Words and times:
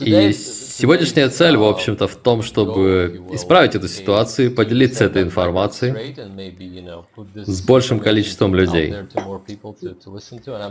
И 0.00 0.32
сегодняшняя 0.32 1.28
цель, 1.28 1.56
в 1.56 1.62
общем-то, 1.62 2.08
в 2.08 2.16
том, 2.16 2.42
чтобы 2.42 3.22
исправить 3.30 3.76
эту 3.76 3.86
ситуацию, 3.86 4.52
поделиться 4.52 5.04
этой 5.04 5.22
информацией 5.22 6.16
с 7.44 7.62
большим 7.62 8.00
количеством 8.00 8.56
людей. 8.56 8.92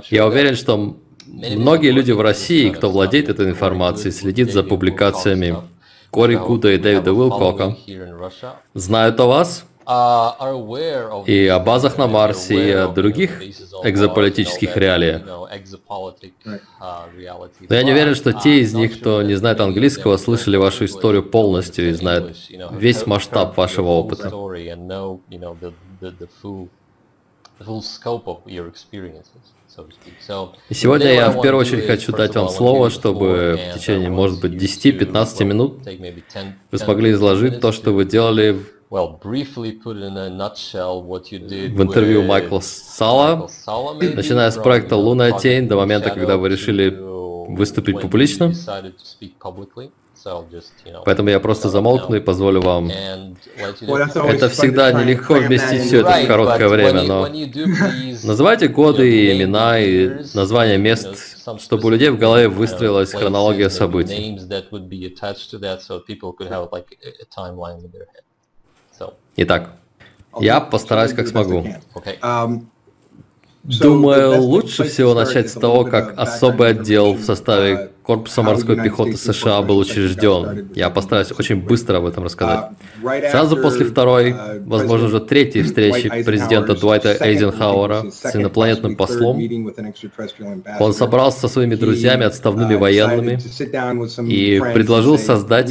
Я 0.10 0.28
уверен, 0.28 0.56
что 0.56 0.98
многие 1.26 1.92
люди 1.92 2.12
в 2.12 2.20
России, 2.20 2.70
кто 2.70 2.90
владеет 2.90 3.30
этой 3.30 3.50
информацией, 3.50 4.12
следит 4.12 4.52
за 4.52 4.64
публикациями 4.64 5.56
Кори 6.12 6.36
Куда 6.36 6.74
и 6.74 6.78
Дэвида 6.78 7.14
Уилкока, 7.14 7.78
знают 8.74 9.20
о 9.22 9.26
вас, 9.28 9.66
и 9.88 11.48
о 11.48 11.60
базах 11.60 11.98
на 11.98 12.08
Марсе, 12.08 12.68
и 12.68 12.72
о 12.72 12.90
других 12.90 13.42
экзополитических 13.84 14.76
реалиях. 14.76 15.22
Но 15.26 15.48
я 17.70 17.84
не 17.84 17.92
уверен, 17.94 18.16
что 18.16 18.34
те 18.34 18.60
из 18.60 18.74
них, 18.74 19.00
кто 19.00 19.22
не 19.22 19.36
знает 19.36 19.62
английского, 19.62 20.18
слышали 20.18 20.58
вашу 20.58 20.86
историю 20.86 21.24
полностью 21.24 21.90
и 21.90 21.94
знают 21.94 22.36
весь 22.72 23.06
масштаб 23.06 23.56
вашего 23.56 23.88
опыта. 23.88 24.28
И 30.70 30.74
сегодня 30.74 31.14
я 31.14 31.30
в 31.30 31.42
первую 31.42 31.62
очередь 31.62 31.88
хочу 31.88 32.12
дать 32.12 32.36
вам 32.36 32.50
слово, 32.50 32.90
чтобы 32.90 33.58
в 33.72 33.80
течение, 33.80 34.10
может 34.10 34.42
быть, 34.42 34.52
10-15 34.52 35.44
минут 35.46 35.80
вы 36.72 36.78
смогли 36.78 37.12
изложить 37.12 37.62
то, 37.62 37.72
что 37.72 37.92
вы 37.92 38.04
делали 38.04 38.60
в 41.68 41.82
интервью 41.82 42.24
Майкла 42.24 42.62
Сала, 42.62 43.50
начиная 43.66 44.50
с 44.50 44.56
проекта 44.56 44.96
«Лунная 44.96 45.38
тень» 45.38 45.68
до 45.68 45.76
момента, 45.76 46.10
когда 46.12 46.38
вы 46.38 46.48
решили 46.50 46.90
выступить 46.90 48.00
публично. 48.00 48.54
Поэтому 51.06 51.30
я 51.30 51.40
просто 51.40 51.70
замолкну 51.70 52.16
и 52.16 52.20
позволю 52.20 52.62
вам. 52.62 52.90
Это 52.90 54.50
всегда 54.50 54.92
нелегко 54.92 55.36
вместить 55.36 55.84
все 55.84 56.00
это 56.00 56.24
в 56.24 56.28
короткое 56.28 56.70
время, 56.70 57.04
но 57.04 57.28
называйте 58.24 58.68
годы 58.68 59.10
и 59.12 59.38
имена 59.38 59.80
и 59.80 60.24
названия 60.34 60.78
мест, 60.78 61.38
чтобы 61.60 61.88
у 61.88 61.90
людей 61.90 62.10
в 62.10 62.18
голове 62.18 62.48
выстроилась 62.48 63.12
хронология 63.12 63.70
событий. 63.70 64.40
Итак, 69.40 69.70
я 70.40 70.60
постараюсь 70.60 71.14
как 71.14 71.28
смогу. 71.28 71.66
Um, 72.22 72.66
Думаю, 73.64 74.42
лучше 74.42 74.86
всего 74.86 75.14
начать 75.14 75.50
с 75.50 75.54
того, 75.54 75.84
как 75.84 76.18
особый 76.18 76.70
отдел 76.70 77.14
в 77.14 77.22
составе 77.22 77.92
Корпуса 78.08 78.42
морской 78.42 78.78
пехоты 78.82 79.18
США 79.18 79.62
был 79.62 79.80
учрежден. 79.80 80.70
Я 80.74 80.90
постараюсь 80.90 81.34
очень 81.38 81.62
быстро 81.62 81.98
об 81.98 82.06
этом 82.06 82.24
рассказать. 82.24 82.70
Сразу 83.32 83.58
после 83.58 83.86
второй, 83.86 84.34
возможно, 84.66 85.08
уже 85.08 85.20
третьей 85.20 85.64
встречи 85.64 86.08
президента 86.24 86.74
Дуайта 86.74 87.18
Эйзенхауэра 87.20 88.06
с 88.10 88.34
инопланетным 88.34 88.96
послом, 88.96 89.42
он 90.80 90.94
собрался 90.94 91.42
со 91.42 91.48
своими 91.50 91.76
друзьями, 91.76 92.24
отставными 92.24 92.76
военными, 92.76 93.40
и 94.26 94.62
предложил 94.74 95.20
создать 95.20 95.70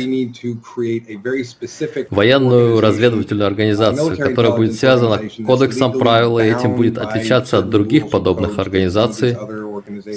военную 2.11 2.81
разведывательную 2.83 3.47
организацию, 3.47 4.15
которая 4.15 4.53
будет 4.53 4.75
связана 4.75 5.23
кодексом 5.47 5.99
правил, 5.99 6.39
и 6.39 6.45
этим 6.45 6.77
будет 6.77 6.99
отличаться 6.99 7.59
от 7.59 7.71
других 7.71 8.11
подобных 8.11 8.59
организаций, 8.59 9.39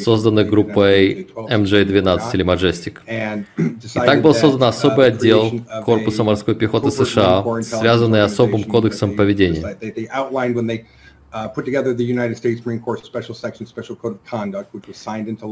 созданных 0.03 0.49
группой 0.49 1.27
MJ-12 1.35 2.21
или 2.33 2.45
Majestic. 2.45 2.97
И 3.57 3.99
так 3.99 4.21
был 4.21 4.33
создан 4.33 4.63
особый 4.69 5.07
отдел 5.07 5.51
Корпуса 5.85 6.23
морской 6.23 6.55
пехоты 6.55 6.91
США, 6.91 7.43
связанный 7.61 8.23
особым 8.23 8.63
кодексом 8.63 9.15
поведения. 9.15 9.77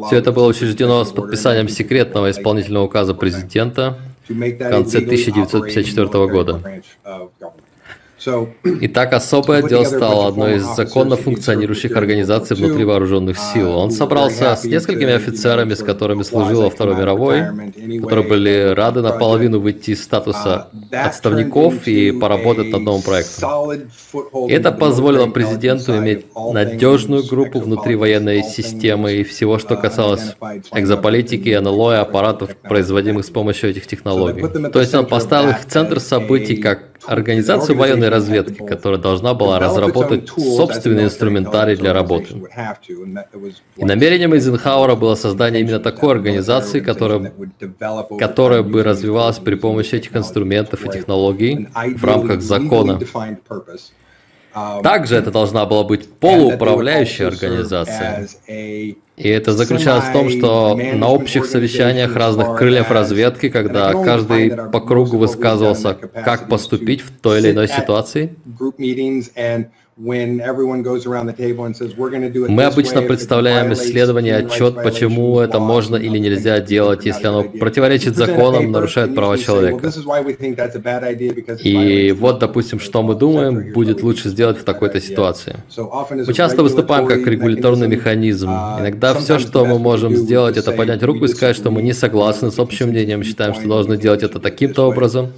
Все 0.08 0.18
это 0.18 0.32
было 0.32 0.48
учреждено 0.48 1.06
с 1.06 1.12
подписанием 1.12 1.70
секретного 1.70 2.32
исполнительного 2.32 2.86
указа 2.86 3.14
президента 3.14 4.00
в 4.28 4.58
конце 4.58 4.98
1954 4.98 6.28
года. 6.28 6.82
Итак, 8.82 9.14
особый 9.14 9.60
отдел 9.60 9.86
стал 9.86 10.28
одной 10.28 10.56
из 10.56 10.64
законно 10.64 11.16
функционирующих 11.16 11.96
организаций 11.96 12.56
внутри 12.56 12.84
вооруженных 12.84 13.38
сил. 13.38 13.78
Он 13.78 13.92
собрался 13.92 14.56
с 14.56 14.64
несколькими 14.64 15.14
офицерами, 15.14 15.74
с 15.74 15.84
которыми 15.84 16.24
служил 16.24 16.64
во 16.64 16.70
Второй 16.70 16.96
мировой, 16.96 17.44
которые 18.02 18.28
были 18.28 18.74
рады 18.74 19.02
наполовину 19.02 19.60
выйти 19.60 19.92
из 19.92 20.04
статуса 20.04 20.70
отставников 20.92 21.88
и 21.88 22.12
поработать 22.12 22.72
над 22.72 22.82
новым 22.82 23.02
проектом. 23.02 23.88
Это 24.50 24.72
позволило 24.72 25.28
президенту 25.28 25.98
иметь 25.98 26.26
надежную 26.36 27.24
группу 27.24 27.60
внутри 27.60 27.96
военной 27.96 28.44
системы 28.44 29.14
и 29.14 29.24
всего, 29.24 29.60
что 29.60 29.76
касалось 29.76 30.36
экзополитики, 30.74 31.56
НЛО 31.58 31.94
и 31.94 31.98
аппаратов, 31.98 32.56
производимых 32.58 33.26
с 33.26 33.30
помощью 33.30 33.70
этих 33.70 33.88
технологий. 33.88 34.70
То 34.72 34.80
есть 34.80 34.94
он 34.96 35.06
поставил 35.06 35.50
их 35.50 35.62
в 35.62 35.66
центр 35.66 36.00
событий 36.00 36.56
как 36.58 36.97
организацию 37.06 37.78
военной 37.78 38.10
разведки, 38.10 38.66
которая 38.66 39.00
должна 39.00 39.34
была 39.34 39.60
разработать 39.60 40.30
собственный 40.30 41.06
инструментарий 41.06 41.76
для 41.76 41.94
работы. 41.94 42.42
И 43.76 43.86
намерением 43.86 44.34
Эйзенхауэра 44.34 44.96
было 44.96 45.16
создание 45.16 45.62
именно 45.62 45.80
такой 45.80 46.14
организации, 46.14 46.80
которая, 46.80 47.34
которая 48.20 48.64
бы 48.64 48.84
развивалась 48.84 49.40
при 49.40 49.56
помощи 49.56 49.96
этих 49.96 50.16
инструментов 50.16 50.86
и 50.86 50.90
технологий 50.90 51.68
в 51.96 52.04
рамках 52.04 52.42
закона. 52.42 53.00
Также 54.84 55.16
это 55.16 55.32
должна 55.32 55.66
была 55.66 55.84
быть 55.84 56.10
полууправляющая 56.20 57.28
организация. 57.28 58.28
И 58.48 59.30
это 59.30 59.54
заключалось 59.54 60.06
в 60.06 60.14
том, 60.14 60.30
что 60.30 60.76
на 60.76 61.10
общих 61.10 61.46
совещаниях 61.46 62.16
разных 62.16 62.56
крыльев 62.58 62.92
разведки, 62.92 63.50
когда 63.50 63.92
каждый 63.92 64.52
по 64.72 64.80
кругу 64.80 65.18
высказывался, 65.18 65.96
как 65.96 66.48
поступить 66.50 67.02
в 67.02 67.12
той 67.20 67.40
или 67.40 67.52
иной 67.52 67.68
ситуации, 67.68 68.36
мы 69.98 70.40
обычно 72.64 73.02
представляем 73.02 73.74
исследование, 73.74 74.38
отчет, 74.38 74.76
почему 74.84 75.40
это 75.40 75.60
можно 75.60 75.96
или 75.96 76.20
нельзя 76.20 76.60
делать, 76.60 77.06
если 77.06 77.26
оно 77.26 77.44
противоречит 77.44 78.16
законам, 78.16 78.72
нарушает 78.72 79.16
права 79.16 79.40
человека. 79.40 79.92
И 81.64 82.12
вот, 82.12 82.40
допустим, 82.40 82.80
что 82.80 83.02
мы 83.02 83.16
думаем, 83.16 83.74
будет 83.74 84.04
лучше 84.04 84.30
сделать 84.30 84.60
в 84.60 84.64
такой-то 84.64 85.02
ситуации. 85.02 85.56
Мы 86.28 86.34
часто 86.34 86.62
выступаем 86.62 87.08
как 87.08 87.26
регуляторный 87.26 87.88
механизм. 87.88 88.50
Иногда 88.50 89.16
все, 89.16 89.40
что 89.40 89.66
мы 89.66 89.80
можем 89.80 90.16
сделать, 90.16 90.58
это 90.58 90.74
поднять 90.74 91.02
руку 91.02 91.26
и 91.26 91.28
сказать, 91.28 91.56
что 91.56 91.72
мы 91.72 91.82
не 91.82 91.94
согласны 91.94 92.52
с 92.52 92.60
общим 92.60 92.90
мнением, 92.90 93.24
считаем, 93.24 93.56
что 93.56 93.68
должны 93.68 93.98
делать 93.98 94.22
это 94.22 94.40
таким-то 94.40 94.84
образом. 94.84 95.32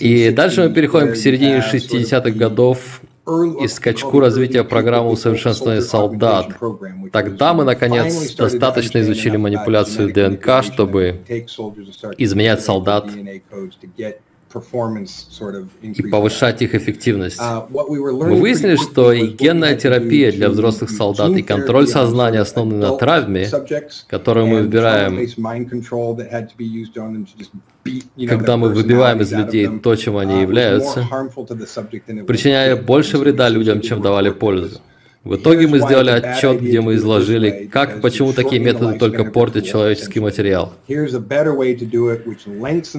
И 0.00 0.30
дальше 0.30 0.68
мы 0.68 0.74
переходим 0.74 1.12
к 1.12 1.16
середине 1.16 1.58
60-х 1.58 2.30
годов 2.30 3.02
и 3.62 3.68
скачку 3.68 4.20
развития 4.20 4.64
программы 4.64 5.10
усовершенствования 5.10 5.82
солдат. 5.82 6.48
Тогда 7.12 7.54
мы, 7.54 7.64
наконец, 7.64 8.34
достаточно 8.34 9.00
изучили 9.00 9.36
манипуляцию 9.36 10.12
ДНК, 10.12 10.62
чтобы 10.64 11.20
изменять 12.18 12.62
солдат 12.62 13.08
и 15.82 16.02
повышать 16.02 16.62
их 16.62 16.74
эффективность. 16.74 17.40
Uh, 17.40 17.66
Мы 17.70 18.40
выяснили, 18.40 18.76
что 18.76 19.12
и 19.12 19.28
генная 19.28 19.76
терапия 19.76 20.32
для 20.32 20.48
взрослых 20.48 20.90
солдат, 20.90 21.30
и 21.36 21.42
контроль 21.42 21.86
сознания, 21.86 22.40
основанный 22.40 22.78
на 22.78 22.96
травме, 22.96 23.48
которую 24.08 24.46
мы 24.46 24.62
выбираем, 24.62 25.18
когда 28.28 28.56
мы 28.56 28.70
выбиваем 28.70 29.20
из 29.20 29.32
людей 29.32 29.68
то, 29.78 29.96
чем 29.96 30.16
они 30.16 30.34
uh, 30.34 30.42
являются, 30.42 31.06
причиняя 32.26 32.76
больше 32.76 33.18
вреда 33.18 33.48
людям, 33.48 33.80
чем 33.80 34.02
давали 34.02 34.30
пользу. 34.30 34.80
В 35.22 35.36
итоге 35.36 35.66
мы 35.66 35.80
сделали 35.80 36.10
отчет, 36.10 36.62
где 36.62 36.80
мы 36.80 36.94
изложили, 36.94 37.68
как 37.70 37.98
и 37.98 38.00
почему 38.00 38.32
такие 38.32 38.58
методы 38.58 38.98
только 38.98 39.24
портят 39.24 39.66
человеческий 39.66 40.18
материал. 40.18 40.72
И 40.88 40.96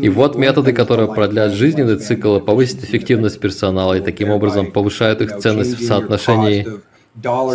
вот 0.09 0.35
методы, 0.35 0.73
которые 0.73 1.12
продлят 1.12 1.53
жизненный 1.53 1.97
цикл 1.97 2.38
и 2.38 2.39
повысят 2.39 2.83
эффективность 2.83 3.39
персонала, 3.39 3.95
и 3.95 4.01
таким 4.01 4.29
образом 4.29 4.71
повышают 4.71 5.21
их 5.21 5.39
ценность 5.39 5.79
в 5.79 5.83
соотношении 5.83 6.68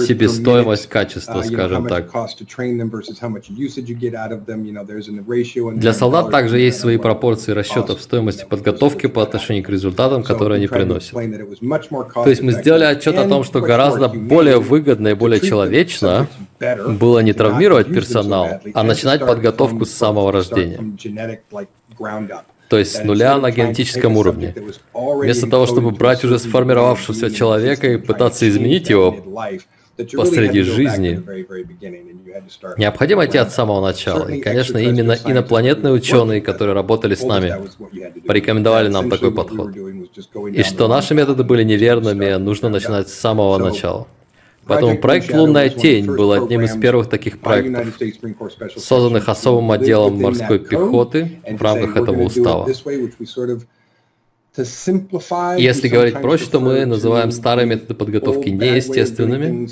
себестоимость 0.06 0.86
качества, 0.88 1.42
скажем 1.42 1.86
так. 1.88 2.10
Для 5.74 5.92
солдат 5.94 6.30
также 6.30 6.58
есть 6.58 6.78
свои 6.78 6.98
пропорции 6.98 7.52
расчетов 7.52 8.02
стоимости 8.02 8.44
подготовки 8.44 9.06
по 9.06 9.22
отношению 9.22 9.64
к 9.64 9.70
результатам, 9.70 10.22
которые 10.22 10.56
они 10.56 10.66
приносят. 10.68 11.12
То 11.12 12.28
есть 12.28 12.42
мы 12.42 12.52
сделали 12.52 12.84
отчет 12.84 13.16
о 13.18 13.28
том, 13.28 13.44
что 13.44 13.60
гораздо 13.60 14.08
более 14.08 14.60
выгодно 14.60 15.08
и 15.08 15.14
более 15.14 15.40
человечно 15.40 16.28
было 16.60 17.20
не 17.20 17.32
травмировать 17.32 17.88
персонал, 17.88 18.60
а 18.74 18.82
начинать 18.82 19.20
подготовку 19.20 19.84
с 19.84 19.90
самого 19.90 20.32
рождения. 20.32 20.80
То 22.68 22.78
есть 22.78 22.92
с 22.96 23.04
нуля 23.04 23.38
на 23.38 23.50
генетическом 23.50 24.16
уровне. 24.16 24.54
Вместо 24.92 25.48
того, 25.48 25.66
чтобы 25.66 25.90
брать 25.90 26.24
уже 26.24 26.38
сформировавшегося 26.38 27.30
человека 27.30 27.92
и 27.92 27.96
пытаться 27.96 28.48
изменить 28.48 28.90
его 28.90 29.16
посреди 29.96 30.62
жизни, 30.62 31.22
необходимо 32.76 33.24
идти 33.24 33.38
от 33.38 33.52
самого 33.52 33.80
начала. 33.80 34.28
И, 34.28 34.40
конечно, 34.40 34.78
именно 34.78 35.16
инопланетные 35.24 35.92
ученые, 35.92 36.40
которые 36.40 36.74
работали 36.74 37.14
с 37.14 37.22
нами, 37.22 37.54
порекомендовали 38.26 38.88
нам 38.88 39.10
такой 39.10 39.32
подход. 39.32 39.70
И 40.52 40.62
что 40.62 40.88
наши 40.88 41.14
методы 41.14 41.44
были 41.44 41.64
неверными, 41.64 42.34
нужно 42.34 42.68
начинать 42.68 43.08
с 43.08 43.14
самого 43.14 43.58
начала. 43.58 44.06
Поэтому 44.66 44.98
проект 44.98 45.32
«Лунная 45.32 45.68
тень» 45.68 46.06
был 46.06 46.32
одним 46.32 46.62
из 46.62 46.76
первых 46.76 47.08
таких 47.08 47.38
проектов, 47.38 47.96
созданных 48.76 49.28
особым 49.28 49.70
отделом 49.70 50.20
морской 50.20 50.58
пехоты 50.58 51.40
в 51.48 51.62
рамках 51.62 51.96
этого 51.96 52.22
устава. 52.22 52.68
Если 55.58 55.88
говорить 55.88 56.20
проще, 56.20 56.46
то 56.50 56.60
мы 56.60 56.86
называем 56.86 57.30
старые 57.30 57.66
методы 57.66 57.94
подготовки 57.94 58.48
неестественными, 58.48 59.68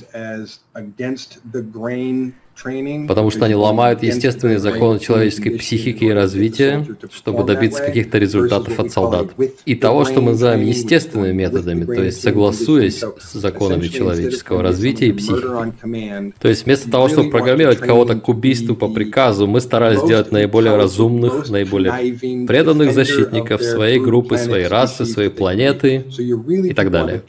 потому 3.09 3.31
что 3.31 3.45
они 3.45 3.55
ломают 3.55 4.03
естественные 4.03 4.59
законы 4.59 4.99
человеческой 4.99 5.51
психики 5.51 6.05
и 6.05 6.11
развития, 6.11 6.87
чтобы 7.13 7.45
добиться 7.45 7.83
каких-то 7.83 8.19
результатов 8.19 8.79
от 8.79 8.93
солдат. 8.93 9.29
И 9.65 9.75
того, 9.75 10.05
что 10.05 10.21
мы 10.21 10.33
называем 10.33 10.63
естественными 10.63 11.33
методами, 11.33 11.85
то 11.85 12.03
есть 12.03 12.23
согласуясь 12.23 13.03
с 13.03 13.33
законами 13.33 13.89
человеческого 13.89 14.63
развития 14.63 15.09
и 15.09 15.13
психики. 15.13 16.33
То 16.39 16.49
есть 16.49 16.65
вместо 16.65 16.91
того, 16.91 17.09
чтобы 17.09 17.31
программировать 17.31 17.79
кого-то 17.79 18.17
к 18.17 18.29
убийству 18.29 18.75
по 18.75 18.89
приказу, 18.89 19.47
мы 19.47 19.61
старались 19.61 20.01
сделать 20.01 20.33
наиболее 20.33 20.77
разумных, 20.77 21.49
наиболее 21.51 22.47
преданных 22.47 22.93
защитников 22.93 23.63
своей 23.63 23.99
группы, 23.99 24.39
своей 24.39 24.67
расы, 24.67 25.05
своей 25.05 25.31
планеты 25.31 26.05
и 26.19 26.75
так 26.75 26.91
далее. 26.91 27.23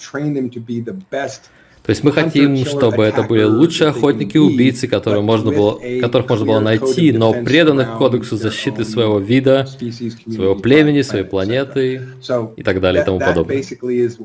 То 1.85 1.91
есть 1.91 2.03
мы 2.03 2.11
хотим, 2.11 2.57
чтобы 2.65 3.03
это 3.03 3.21
были 3.23 3.43
лучшие 3.43 3.89
охотники 3.89 4.37
и 4.37 4.39
убийцы, 4.39 4.87
которые 4.87 5.21
можно 5.21 5.51
было, 5.51 5.79
которых 6.01 6.29
можно 6.29 6.45
было 6.45 6.59
найти, 6.59 7.11
но 7.11 7.33
преданных 7.33 7.97
кодексу 7.97 8.37
защиты 8.37 8.83
своего 8.83 9.19
вида, 9.19 9.67
своего 9.67 10.55
племени, 10.55 11.01
своей 11.01 11.25
планеты 11.25 12.01
и 12.57 12.63
так 12.63 12.81
далее 12.81 13.03
и 13.03 13.05
тому 13.05 13.19
подобное. 13.19 13.63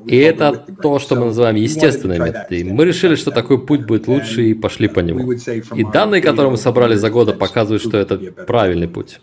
И 0.06 0.16
это 0.16 0.64
то, 0.82 0.98
что 0.98 1.16
мы 1.16 1.26
называем 1.26 1.56
естественные 1.56 2.18
методы. 2.18 2.64
Мы 2.64 2.84
решили, 2.84 3.14
что 3.14 3.30
такой 3.30 3.64
путь 3.64 3.86
будет 3.86 4.08
лучше 4.08 4.42
и 4.42 4.54
пошли 4.54 4.88
по 4.88 5.00
нему. 5.00 5.32
И 5.32 5.84
данные, 5.84 6.22
которые 6.22 6.50
мы 6.50 6.56
собрали 6.56 6.94
за 6.94 7.10
годы, 7.10 7.32
показывают, 7.34 7.82
что 7.82 7.98
это 7.98 8.16
правильный 8.46 8.88
путь. 8.88 9.20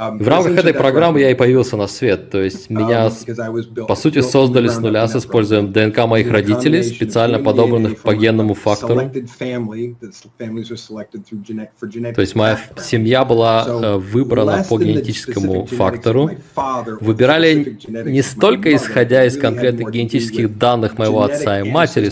В 0.00 0.28
рамках 0.28 0.56
этой 0.56 0.72
программы 0.72 1.20
я 1.20 1.30
и 1.30 1.34
появился 1.34 1.76
на 1.76 1.86
свет, 1.86 2.30
то 2.30 2.40
есть 2.40 2.70
меня, 2.70 3.10
по 3.86 3.94
сути, 3.94 4.22
создали 4.22 4.68
с 4.68 4.78
нуля 4.78 5.06
с 5.06 5.14
использованием 5.14 5.72
ДНК 5.74 6.06
моих 6.06 6.30
родителей, 6.30 6.82
специально 6.82 7.38
подобранных 7.38 8.00
по 8.00 8.14
генному 8.14 8.54
фактору. 8.54 9.10
То 12.14 12.20
есть 12.20 12.34
моя 12.34 12.58
семья 12.78 13.26
была 13.26 13.66
э, 13.66 13.96
выбрана 13.96 14.64
по 14.66 14.78
генетическому 14.78 15.66
фактору. 15.66 16.30
Выбирали 17.00 17.78
не 17.86 18.22
столько 18.22 18.74
исходя 18.74 19.26
из 19.26 19.36
конкретных 19.36 19.90
генетических 19.90 20.56
данных 20.56 20.96
моего 20.96 21.22
отца 21.24 21.60
и 21.60 21.70
матери, 21.70 22.08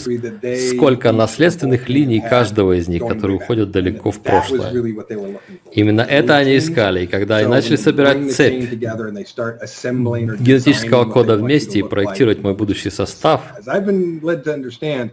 сколько 0.74 1.12
наследственных 1.12 1.88
линий 1.88 2.20
каждого 2.20 2.78
из 2.78 2.86
них, 2.86 3.06
которые 3.06 3.38
уходят 3.38 3.70
далеко 3.70 4.10
в 4.10 4.20
прошлое. 4.20 4.74
Именно 5.72 6.02
это 6.02 6.36
они 6.36 6.58
искали, 6.58 7.04
и 7.04 7.06
когда 7.06 7.38
они 7.38 7.48
начали 7.48 7.77
собирать 7.78 8.32
цепь 8.32 8.74
генетического 10.38 11.04
кода 11.04 11.36
вместе 11.36 11.78
и 11.80 11.82
проектировать 11.82 12.42
мой 12.42 12.54
будущий 12.54 12.90
состав, 12.90 13.42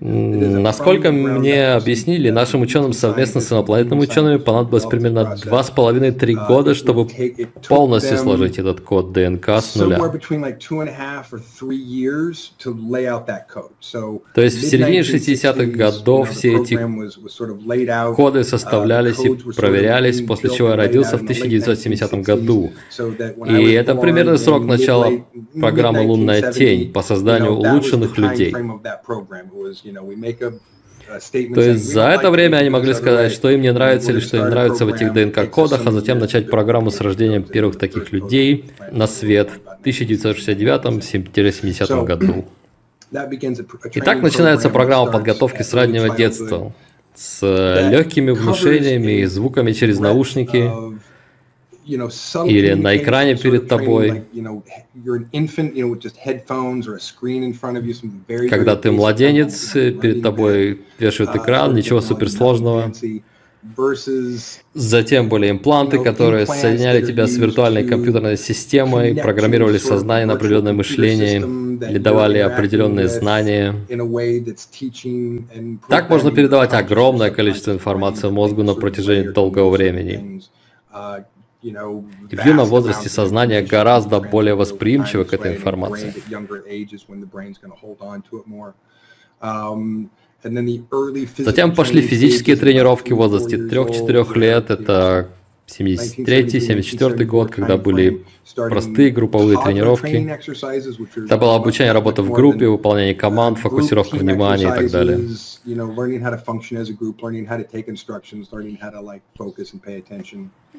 насколько 0.01 1.11
мне 1.11 1.67
объяснили, 1.73 2.29
нашим 2.29 2.61
ученым 2.61 2.93
совместно 2.93 3.41
с 3.41 3.51
инопланетными 3.51 4.01
учеными 4.01 4.37
понадобилось 4.37 4.85
примерно 4.85 5.35
два 5.43 5.63
с 5.63 5.69
половиной-три 5.69 6.35
года, 6.35 6.75
чтобы 6.75 7.07
полностью 7.67 8.17
сложить 8.17 8.57
этот 8.57 8.81
код 8.81 9.13
ДНК 9.13 9.49
с 9.49 9.75
нуля. 9.75 9.97
То 14.33 14.41
есть 14.41 14.57
в 14.57 14.69
середине 14.69 15.01
60-х 15.01 15.65
годов 15.65 16.29
все 16.31 16.57
эти 16.61 16.79
коды 18.15 18.43
составлялись 18.43 19.19
и 19.19 19.29
проверялись, 19.53 20.21
после 20.21 20.49
чего 20.49 20.69
я 20.69 20.75
родился 20.75 21.17
в 21.17 21.23
1970 21.23 22.13
году 22.23 22.54
году. 22.55 22.71
И 23.47 23.71
это 23.71 23.95
примерный 23.95 24.37
срок 24.37 24.65
начала 24.65 25.09
программы 25.59 26.01
«Лунная 26.01 26.51
тень» 26.51 26.91
по 26.91 27.01
созданию 27.01 27.53
улучшенных 27.53 28.17
людей. 28.17 28.53
То 31.53 31.61
есть 31.61 31.93
за 31.93 32.09
это 32.09 32.31
время 32.31 32.57
они 32.57 32.69
могли 32.69 32.93
сказать, 32.93 33.31
что 33.31 33.49
им 33.51 33.61
не 33.61 33.71
нравится 33.71 34.11
или 34.11 34.19
что 34.19 34.37
им 34.37 34.49
нравится 34.49 34.85
в 34.85 34.89
этих 34.89 35.13
ДНК-кодах, 35.13 35.85
а 35.85 35.91
затем 35.91 36.19
начать 36.19 36.49
программу 36.49 36.89
с 36.89 36.99
рождением 36.99 37.43
первых 37.43 37.77
таких 37.77 38.11
людей 38.11 38.65
на 38.91 39.07
свет 39.07 39.51
в 39.51 39.59
1969-70 39.85 42.05
году. 42.05 42.45
И 43.93 44.01
так 44.01 44.23
начинается 44.23 44.69
программа 44.69 45.11
подготовки 45.11 45.61
с 45.61 45.73
раннего 45.73 46.09
детства, 46.15 46.73
с 47.13 47.41
легкими 47.91 48.31
внушениями 48.31 49.21
и 49.21 49.25
звуками 49.25 49.73
через 49.73 49.99
наушники, 49.99 50.71
или 51.85 52.73
на 52.73 52.97
экране 52.97 53.35
перед 53.35 53.67
тобой, 53.67 54.23
когда 58.49 58.75
ты 58.75 58.91
младенец, 58.91 59.71
перед 59.73 60.21
тобой 60.23 60.81
вешают 60.97 61.35
экран, 61.35 61.75
ничего 61.75 62.01
суперсложного. 62.01 62.91
Затем 64.73 65.27
были 65.27 65.49
импланты, 65.49 66.03
которые 66.03 66.45
соединяли 66.45 67.05
тебя 67.05 67.25
с 67.27 67.35
виртуальной 67.35 67.83
компьютерной 67.83 68.37
системой, 68.37 69.15
программировали 69.15 69.77
сознание 69.77 70.27
на 70.27 70.33
определенное 70.33 70.73
мышление 70.73 71.39
или 71.39 71.97
давали 71.97 72.39
определенные 72.39 73.07
знания. 73.07 73.75
Так 75.89 76.09
можно 76.09 76.31
передавать 76.31 76.73
огромное 76.73 77.31
количество 77.31 77.71
информации 77.71 78.29
мозгу 78.29 78.63
на 78.63 78.75
протяжении 78.75 79.29
долгого 79.29 79.69
времени. 79.71 80.41
И 81.65 82.35
в 82.35 82.69
возрасте 82.69 83.09
сознание 83.09 83.63
гораздо 83.63 84.19
более 84.19 84.53
восприимчиво 84.55 85.23
к 85.23 85.33
этой 85.33 85.55
информации. 85.55 86.13
Затем 91.37 91.75
пошли 91.75 92.01
физические 92.01 92.55
тренировки 92.55 93.13
в 93.13 93.15
возрасте 93.15 93.57
3-4 93.57 94.37
лет. 94.37 94.69
Это 94.69 95.29
73-74 95.67 97.23
год, 97.25 97.51
когда 97.51 97.77
были 97.77 98.23
простые 98.53 99.11
групповые 99.11 99.57
тренировки. 99.63 100.29
Это 101.25 101.37
было 101.37 101.55
обучение 101.55 101.93
работы 101.93 102.21
в 102.21 102.31
группе, 102.31 102.67
выполнение 102.67 103.15
команд, 103.15 103.57
фокусировка 103.57 104.15
внимания 104.15 104.67
и 104.67 104.81
так 104.81 104.91
далее. 104.91 105.19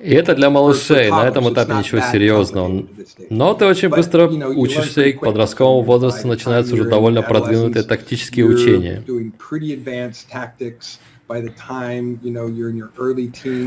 И 0.03 0.15
это 0.15 0.35
для 0.35 0.51
малышей, 0.51 1.11
на 1.11 1.27
этом 1.27 1.53
этапе 1.53 1.75
ничего 1.75 2.01
серьезного. 2.13 2.87
Но 3.31 3.55
ты 3.55 3.65
очень 3.67 3.89
быстро 3.89 4.29
учишься, 4.29 5.03
и 5.03 5.13
к 5.13 5.21
подростковому 5.21 5.83
возрасту 5.83 6.29
начинаются 6.29 6.75
уже 6.75 6.85
довольно 6.85 7.23
продвинутые 7.23 7.83
тактические 7.83 8.47
учения. 8.47 9.03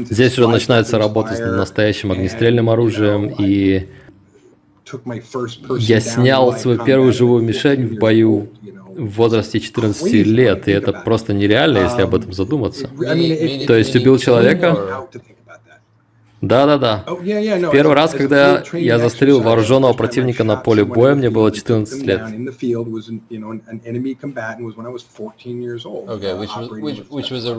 Здесь 0.10 0.38
уже 0.38 0.48
начинается 0.48 0.98
работа 0.98 1.34
с 1.34 1.40
настоящим 1.40 2.12
огнестрельным 2.14 2.70
оружием, 2.70 3.36
и 3.38 3.89
я 5.80 6.00
снял 6.00 6.54
свою 6.58 6.84
первую 6.84 7.14
живую 7.14 7.44
мишень 7.44 7.88
в 7.88 8.00
бою 8.00 8.50
в 8.96 9.16
возрасте 9.16 9.60
14 9.60 10.14
лет, 10.26 10.68
и 10.68 10.72
это 10.72 10.92
просто 10.92 11.34
нереально, 11.34 11.80
если 11.80 12.02
об 12.02 12.16
этом 12.16 12.34
задуматься. 12.34 12.90
То 13.68 13.76
есть 13.76 13.96
убил 13.96 14.18
человека, 14.18 15.08
Да-да-да. 16.42 17.04
В 17.08 17.72
первый 17.72 17.96
раз, 17.96 18.14
когда 18.14 18.64
я 18.74 18.98
застрелил 18.98 19.42
вооруженного 19.42 19.94
противника 19.94 20.44
на 20.44 20.56
поле 20.56 20.86
боя, 20.86 21.16
мне 21.16 21.30
было 21.30 21.52
14 21.52 22.06
лет. 22.06 22.22
То 22.22 22.28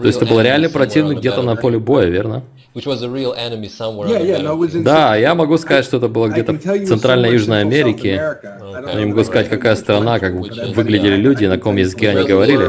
есть 0.06 0.22
это 0.22 0.26
был 0.26 0.40
реальный 0.40 0.70
противник 0.70 1.18
где-то 1.18 1.42
на 1.42 1.56
поле 1.56 1.78
боя, 1.78 2.06
верно? 2.06 2.42
Да, 4.84 5.16
я 5.16 5.34
могу 5.34 5.58
сказать, 5.58 5.84
что 5.84 5.96
это 5.96 6.06
было 6.08 6.28
где-то 6.28 6.52
в 6.52 6.86
Центральной 6.86 7.32
Южной 7.32 7.62
Америке. 7.62 8.14
Я 8.14 8.38
не 8.94 9.06
могу 9.06 9.24
сказать, 9.24 9.48
какая 9.48 9.74
страна, 9.74 10.20
как 10.20 10.34
выглядели 10.34 11.16
люди, 11.16 11.46
на 11.46 11.56
каком 11.56 11.76
языке 11.76 12.10
они 12.10 12.24
говорили. 12.26 12.68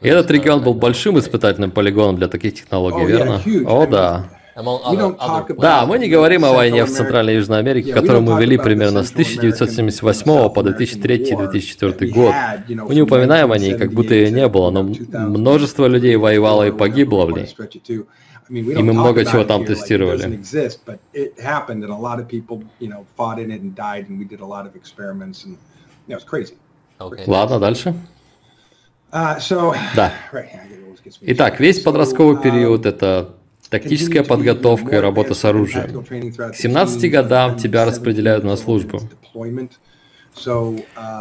И 0.00 0.08
этот 0.08 0.30
регион 0.30 0.62
был 0.62 0.74
большим 0.74 1.18
испытательным 1.18 1.70
полигоном 1.70 2.16
для 2.16 2.28
таких 2.28 2.41
технологий, 2.50 3.04
верно? 3.06 3.40
О, 3.66 3.86
да. 3.86 4.28
Да, 4.54 5.86
мы 5.86 5.98
не 5.98 6.08
говорим 6.08 6.44
о 6.44 6.52
войне 6.52 6.84
в 6.84 6.90
Центральной 6.90 7.34
и 7.34 7.36
Южной 7.36 7.60
Америке, 7.60 7.92
которую 7.94 8.22
мы 8.22 8.40
вели 8.40 8.58
примерно 8.58 9.02
с 9.02 9.10
1978 9.10 10.24
по 10.50 10.60
2003-2004 10.60 12.06
год. 12.08 12.34
Мы 12.68 12.94
не 12.94 13.02
упоминаем 13.02 13.50
о 13.50 13.58
ней, 13.58 13.78
как 13.78 13.92
будто 13.92 14.14
ее 14.14 14.30
не 14.30 14.46
было, 14.48 14.70
но 14.70 14.82
множество 14.82 15.86
людей 15.86 16.16
воевало 16.16 16.66
и 16.66 16.70
погибло 16.70 17.24
в 17.24 17.32
ней. 17.32 17.54
И 18.48 18.82
мы 18.82 18.92
много 18.92 19.24
чего 19.24 19.44
там 19.44 19.64
тестировали. 19.64 20.42
Ладно, 27.26 27.58
дальше. 27.58 27.94
Uh, 29.10 29.76
да. 29.94 30.12
Итак, 31.22 31.60
весь 31.60 31.80
подростковый 31.80 32.40
период— 32.42 32.86
это 32.86 33.34
тактическая 33.68 34.22
подготовка 34.22 34.96
и 34.96 34.98
работа 34.98 35.34
с 35.34 35.44
оружием. 35.44 36.04
К 36.04 36.54
17 36.54 37.10
годам 37.10 37.56
тебя 37.56 37.84
распределяют 37.84 38.44
на 38.44 38.56
службу. 38.56 39.00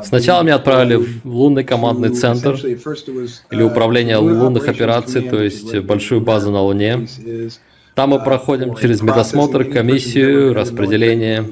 Сначала 0.03 0.43
меня 0.43 0.55
отправили 0.55 0.95
в 0.95 1.25
лунный 1.25 1.63
командный 1.63 2.09
центр 2.09 2.55
или 2.55 3.61
управление 3.61 4.17
лунных 4.17 4.67
операций, 4.67 5.21
то 5.21 5.41
есть 5.41 5.77
большую 5.79 6.21
базу 6.21 6.51
на 6.51 6.61
Луне. 6.61 7.07
Там 7.95 8.11
мы 8.11 8.19
проходим 8.23 8.75
через 8.75 9.01
медосмотр, 9.01 9.65
комиссию, 9.65 10.53
распределение. 10.53 11.51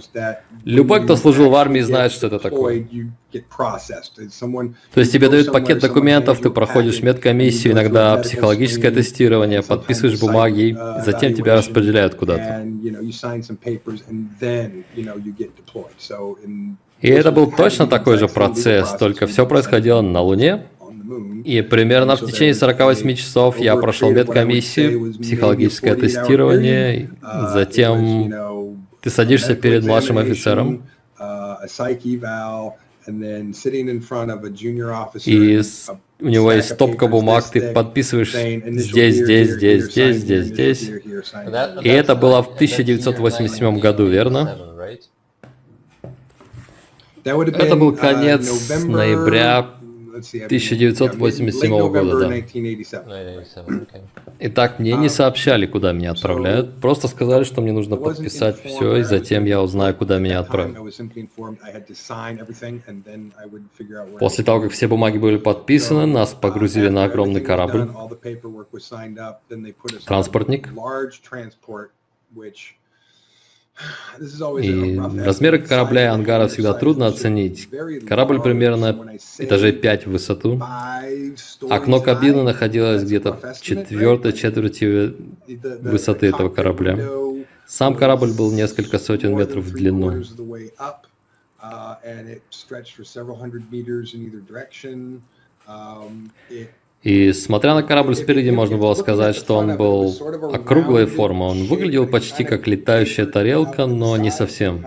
Любой, 0.63 1.03
кто 1.03 1.15
служил 1.15 1.49
в 1.49 1.55
армии, 1.55 1.81
знает, 1.81 2.11
что 2.11 2.27
это 2.27 2.39
такое. 2.39 2.87
То 4.93 4.99
есть 4.99 5.11
тебе 5.11 5.29
дают 5.29 5.51
пакет 5.51 5.79
документов, 5.79 6.39
ты 6.39 6.49
проходишь 6.49 7.01
медкомиссию, 7.01 7.73
иногда 7.73 8.17
психологическое 8.17 8.91
тестирование, 8.91 9.61
подписываешь 9.61 10.19
бумаги, 10.19 10.77
затем 11.05 11.33
тебя 11.33 11.55
распределяют 11.55 12.15
куда-то. 12.15 12.65
И 17.01 17.07
это 17.07 17.31
был 17.31 17.51
точно 17.51 17.87
такой 17.87 18.17
же 18.17 18.27
процесс, 18.27 18.91
только 18.99 19.27
все 19.27 19.45
происходило 19.45 20.01
на 20.01 20.21
Луне, 20.21 20.65
и 21.43 21.61
примерно 21.61 22.15
в 22.15 22.25
течение 22.25 22.53
48 22.53 23.15
часов 23.15 23.59
я 23.59 23.75
прошел 23.75 24.11
медкомиссию, 24.11 25.13
психологическое 25.13 25.95
тестирование, 25.95 27.09
затем 27.53 28.33
ты 29.01 29.09
садишься 29.09 29.55
перед 29.55 29.85
младшим 29.85 30.17
офицером, 30.17 30.83
и 35.25 35.61
у 36.21 36.27
него 36.27 36.51
есть 36.51 36.73
стопка 36.73 37.07
бумаг, 37.07 37.45
ты 37.49 37.73
подписываешь 37.73 38.33
здесь, 38.33 39.15
здесь, 39.15 39.51
здесь, 39.51 39.85
здесь, 39.85 40.17
здесь, 40.17 40.45
здесь. 40.45 40.91
И 41.81 41.89
это 41.89 42.15
было 42.15 42.43
в 42.43 42.53
1987 42.55 43.79
году, 43.79 44.05
верно? 44.05 44.57
Это 47.23 47.75
был 47.75 47.95
конец 47.95 48.69
ноября 48.85 49.69
1987 50.19 51.69
года, 51.89 52.19
да. 52.19 52.27
Итак, 54.39 54.79
мне 54.79 54.93
не 54.93 55.09
сообщали, 55.09 55.65
куда 55.65 55.91
меня 55.91 56.11
отправляют. 56.11 56.79
Просто 56.81 57.07
сказали, 57.07 57.43
что 57.43 57.61
мне 57.61 57.71
нужно 57.71 57.95
подписать 57.97 58.61
все, 58.63 58.97
и 58.97 59.03
затем 59.03 59.45
я 59.45 59.61
узнаю, 59.61 59.95
куда 59.95 60.19
меня 60.19 60.39
отправят. 60.39 60.77
После 64.19 64.43
того, 64.43 64.61
как 64.61 64.71
все 64.71 64.87
бумаги 64.87 65.17
были 65.17 65.37
подписаны, 65.37 66.05
нас 66.05 66.33
погрузили 66.33 66.89
на 66.89 67.03
огромный 67.05 67.41
корабль. 67.41 67.89
Транспортник. 70.05 70.69
И 74.19 74.99
размеры 75.23 75.59
корабля 75.59 76.03
и 76.03 76.07
ангара 76.07 76.47
всегда 76.47 76.73
трудно 76.73 77.07
оценить. 77.07 77.69
Корабль 78.07 78.41
примерно 78.41 79.17
этажей 79.37 79.71
5 79.71 80.07
в 80.07 80.11
высоту. 80.11 80.61
Окно 81.69 82.01
кабины 82.01 82.43
находилось 82.43 83.03
где-то 83.03 83.33
в 83.33 83.61
четвертой 83.61 84.33
четверти 84.33 85.15
высоты 85.81 86.27
этого 86.27 86.49
корабля. 86.49 86.97
Сам 87.65 87.95
корабль 87.95 88.33
был 88.33 88.51
несколько 88.51 88.99
сотен 88.99 89.37
метров 89.37 89.63
в 89.63 89.71
длину. 89.71 90.23
И 97.01 97.31
смотря 97.31 97.75
на 97.75 97.83
корабль 97.83 98.15
спереди, 98.15 98.49
можно 98.49 98.77
было 98.77 98.93
сказать, 98.93 99.35
что 99.35 99.55
он 99.55 99.77
был 99.77 100.13
округлой 100.53 101.05
формы. 101.05 101.45
Он 101.45 101.65
выглядел 101.65 102.05
почти 102.07 102.43
как 102.43 102.67
летающая 102.67 103.25
тарелка, 103.25 103.85
но 103.85 104.17
не 104.17 104.31
совсем. 104.31 104.85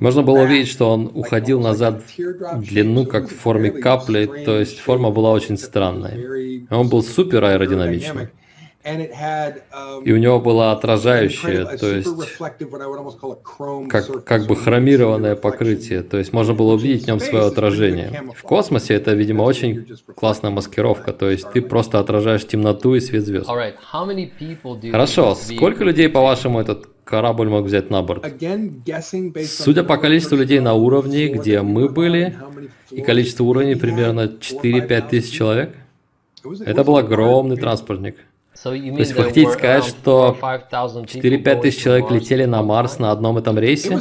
Можно 0.00 0.22
было 0.24 0.40
увидеть, 0.40 0.68
что 0.68 0.90
он 0.90 1.12
уходил 1.14 1.60
назад 1.60 2.02
в 2.18 2.60
длину, 2.62 3.06
как 3.06 3.28
в 3.28 3.36
форме 3.36 3.70
капли, 3.70 4.26
то 4.44 4.58
есть 4.58 4.80
форма 4.80 5.12
была 5.12 5.30
очень 5.30 5.58
странной. 5.58 6.66
Он 6.70 6.88
был 6.88 7.04
супер 7.04 7.44
аэродинамичный. 7.44 8.30
Um, 8.86 10.04
и 10.04 10.12
у 10.12 10.16
него 10.16 10.38
было 10.38 10.70
отражающее, 10.70 11.64
то 11.76 11.88
есть 11.92 12.08
как, 13.88 14.24
как 14.24 14.46
бы 14.46 14.54
хромированное 14.54 15.34
покрытие, 15.34 16.02
то 16.02 16.18
есть 16.18 16.32
можно 16.32 16.54
было 16.54 16.74
увидеть 16.74 17.02
в 17.02 17.06
нем 17.08 17.18
свое 17.18 17.46
отражение. 17.46 18.22
В 18.36 18.42
космосе 18.42 18.94
это, 18.94 19.12
видимо, 19.12 19.42
очень 19.42 19.88
классная 20.14 20.52
маскировка, 20.52 21.12
то 21.12 21.28
есть 21.28 21.50
ты 21.50 21.62
просто 21.62 21.98
отражаешь 21.98 22.46
темноту 22.46 22.94
и 22.94 23.00
свет 23.00 23.24
звезд. 23.24 23.48
Хорошо, 24.92 25.34
сколько 25.34 25.82
людей, 25.82 26.08
по-вашему, 26.08 26.60
этот 26.60 26.88
корабль 27.02 27.48
мог 27.48 27.64
взять 27.64 27.90
на 27.90 28.02
борт? 28.02 28.24
Судя 29.46 29.82
по 29.82 29.96
количеству 29.96 30.36
людей 30.36 30.60
на 30.60 30.74
уровне, 30.74 31.26
где 31.26 31.60
мы 31.62 31.88
были, 31.88 32.36
и 32.92 33.00
количество 33.00 33.42
уровней 33.42 33.74
примерно 33.74 34.36
4-5 34.40 35.08
тысяч 35.08 35.36
человек, 35.36 35.74
это 36.64 36.84
был 36.84 36.96
огромный 36.98 37.56
транспортник. 37.56 38.16
То 38.62 38.72
есть 38.72 39.14
вы 39.14 39.24
хотите 39.24 39.50
сказать, 39.50 39.84
что 39.84 40.36
4-5 40.40 41.60
тысяч 41.60 41.82
человек 41.82 42.10
летели 42.10 42.44
на 42.44 42.62
Марс 42.62 42.98
на 42.98 43.10
одном 43.10 43.36
этом 43.38 43.58
рейсе? 43.58 43.98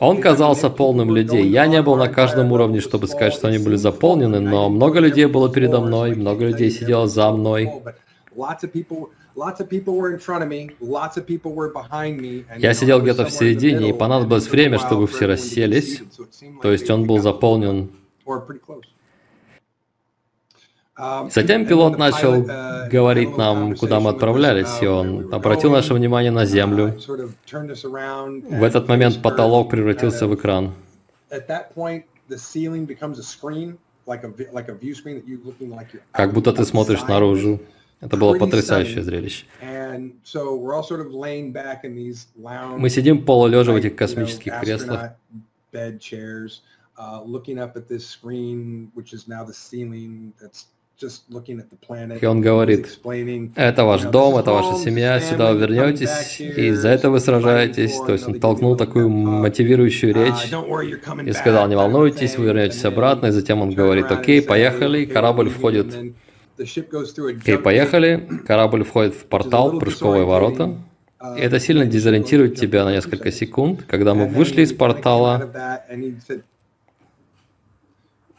Он 0.00 0.20
казался 0.20 0.68
полным 0.70 1.14
людей. 1.14 1.46
Я 1.48 1.66
не 1.66 1.80
был 1.82 1.96
на 1.96 2.08
каждом 2.08 2.50
уровне, 2.52 2.80
чтобы 2.80 3.06
сказать, 3.06 3.32
что 3.32 3.48
они 3.48 3.58
были 3.58 3.76
заполнены, 3.76 4.40
но 4.40 4.68
много 4.68 4.98
людей 4.98 5.26
было 5.26 5.52
передо 5.52 5.80
мной, 5.80 6.14
много 6.14 6.46
людей 6.46 6.70
сидело 6.70 7.06
за 7.06 7.30
мной. 7.30 7.70
Я 12.58 12.74
сидел 12.74 13.00
где-то 13.00 13.24
в 13.26 13.30
середине, 13.30 13.90
и 13.90 13.92
понадобилось 13.92 14.48
время, 14.48 14.78
чтобы 14.78 15.06
все 15.06 15.26
расселись. 15.26 16.02
То 16.62 16.72
есть 16.72 16.90
он 16.90 17.06
был 17.06 17.18
заполнен 17.18 17.90
Затем 21.30 21.66
пилот 21.66 21.98
начал 21.98 22.44
говорить 22.90 23.36
нам, 23.36 23.74
куда 23.76 24.00
мы 24.00 24.10
отправлялись, 24.10 24.82
и 24.82 24.86
он 24.86 25.32
обратил 25.32 25.70
наше 25.70 25.94
внимание 25.94 26.30
на 26.30 26.44
Землю. 26.46 26.96
В 28.50 28.62
этот 28.62 28.88
момент 28.88 29.22
потолок 29.22 29.70
превратился 29.70 30.26
в 30.26 30.34
экран. 30.34 30.74
Как 36.12 36.32
будто 36.32 36.52
ты 36.52 36.64
смотришь 36.64 37.02
наружу. 37.08 37.60
Это 38.00 38.16
было 38.16 38.36
потрясающее 38.36 39.02
зрелище. 39.02 39.46
Мы 42.78 42.90
сидим 42.90 43.24
полулежа 43.24 43.72
в 43.72 43.76
этих 43.76 43.94
космических 43.94 44.60
креслах. 44.60 45.12
И 52.20 52.26
он 52.26 52.40
говорит, 52.40 52.98
это 53.56 53.84
ваш 53.84 54.02
дом, 54.02 54.36
это 54.36 54.52
ваша 54.52 54.82
семья, 54.82 55.20
сюда 55.20 55.52
вы 55.52 55.60
вернетесь, 55.60 56.40
и 56.40 56.70
за 56.70 56.88
это 56.88 57.10
вы 57.10 57.20
сражаетесь. 57.20 57.96
То 58.06 58.12
есть 58.12 58.26
он 58.26 58.40
толкнул 58.40 58.76
такую 58.76 59.08
мотивирующую 59.08 60.14
речь 60.14 60.52
и 61.26 61.32
сказал, 61.32 61.68
не 61.68 61.76
волнуйтесь, 61.76 62.36
вы 62.38 62.46
вернетесь 62.46 62.84
обратно, 62.84 63.26
и 63.26 63.30
затем 63.30 63.60
он 63.60 63.70
говорит, 63.70 64.10
окей, 64.10 64.42
поехали, 64.42 65.04
корабль 65.04 65.48
входит 65.50 65.94
Окей, 66.58 67.58
поехали. 67.58 68.28
Корабль 68.46 68.84
входит 68.84 69.14
в 69.14 69.24
портал, 69.24 69.78
прыжковые 69.78 70.24
ворота. 70.24 70.78
И 71.36 71.40
это 71.40 71.60
сильно 71.60 71.86
дезориентирует 71.86 72.56
тебя 72.56 72.84
на 72.84 72.92
несколько 72.92 73.30
секунд. 73.30 73.84
Когда 73.88 74.14
мы 74.14 74.26
вышли 74.26 74.62
из 74.62 74.72
портала, 74.72 75.82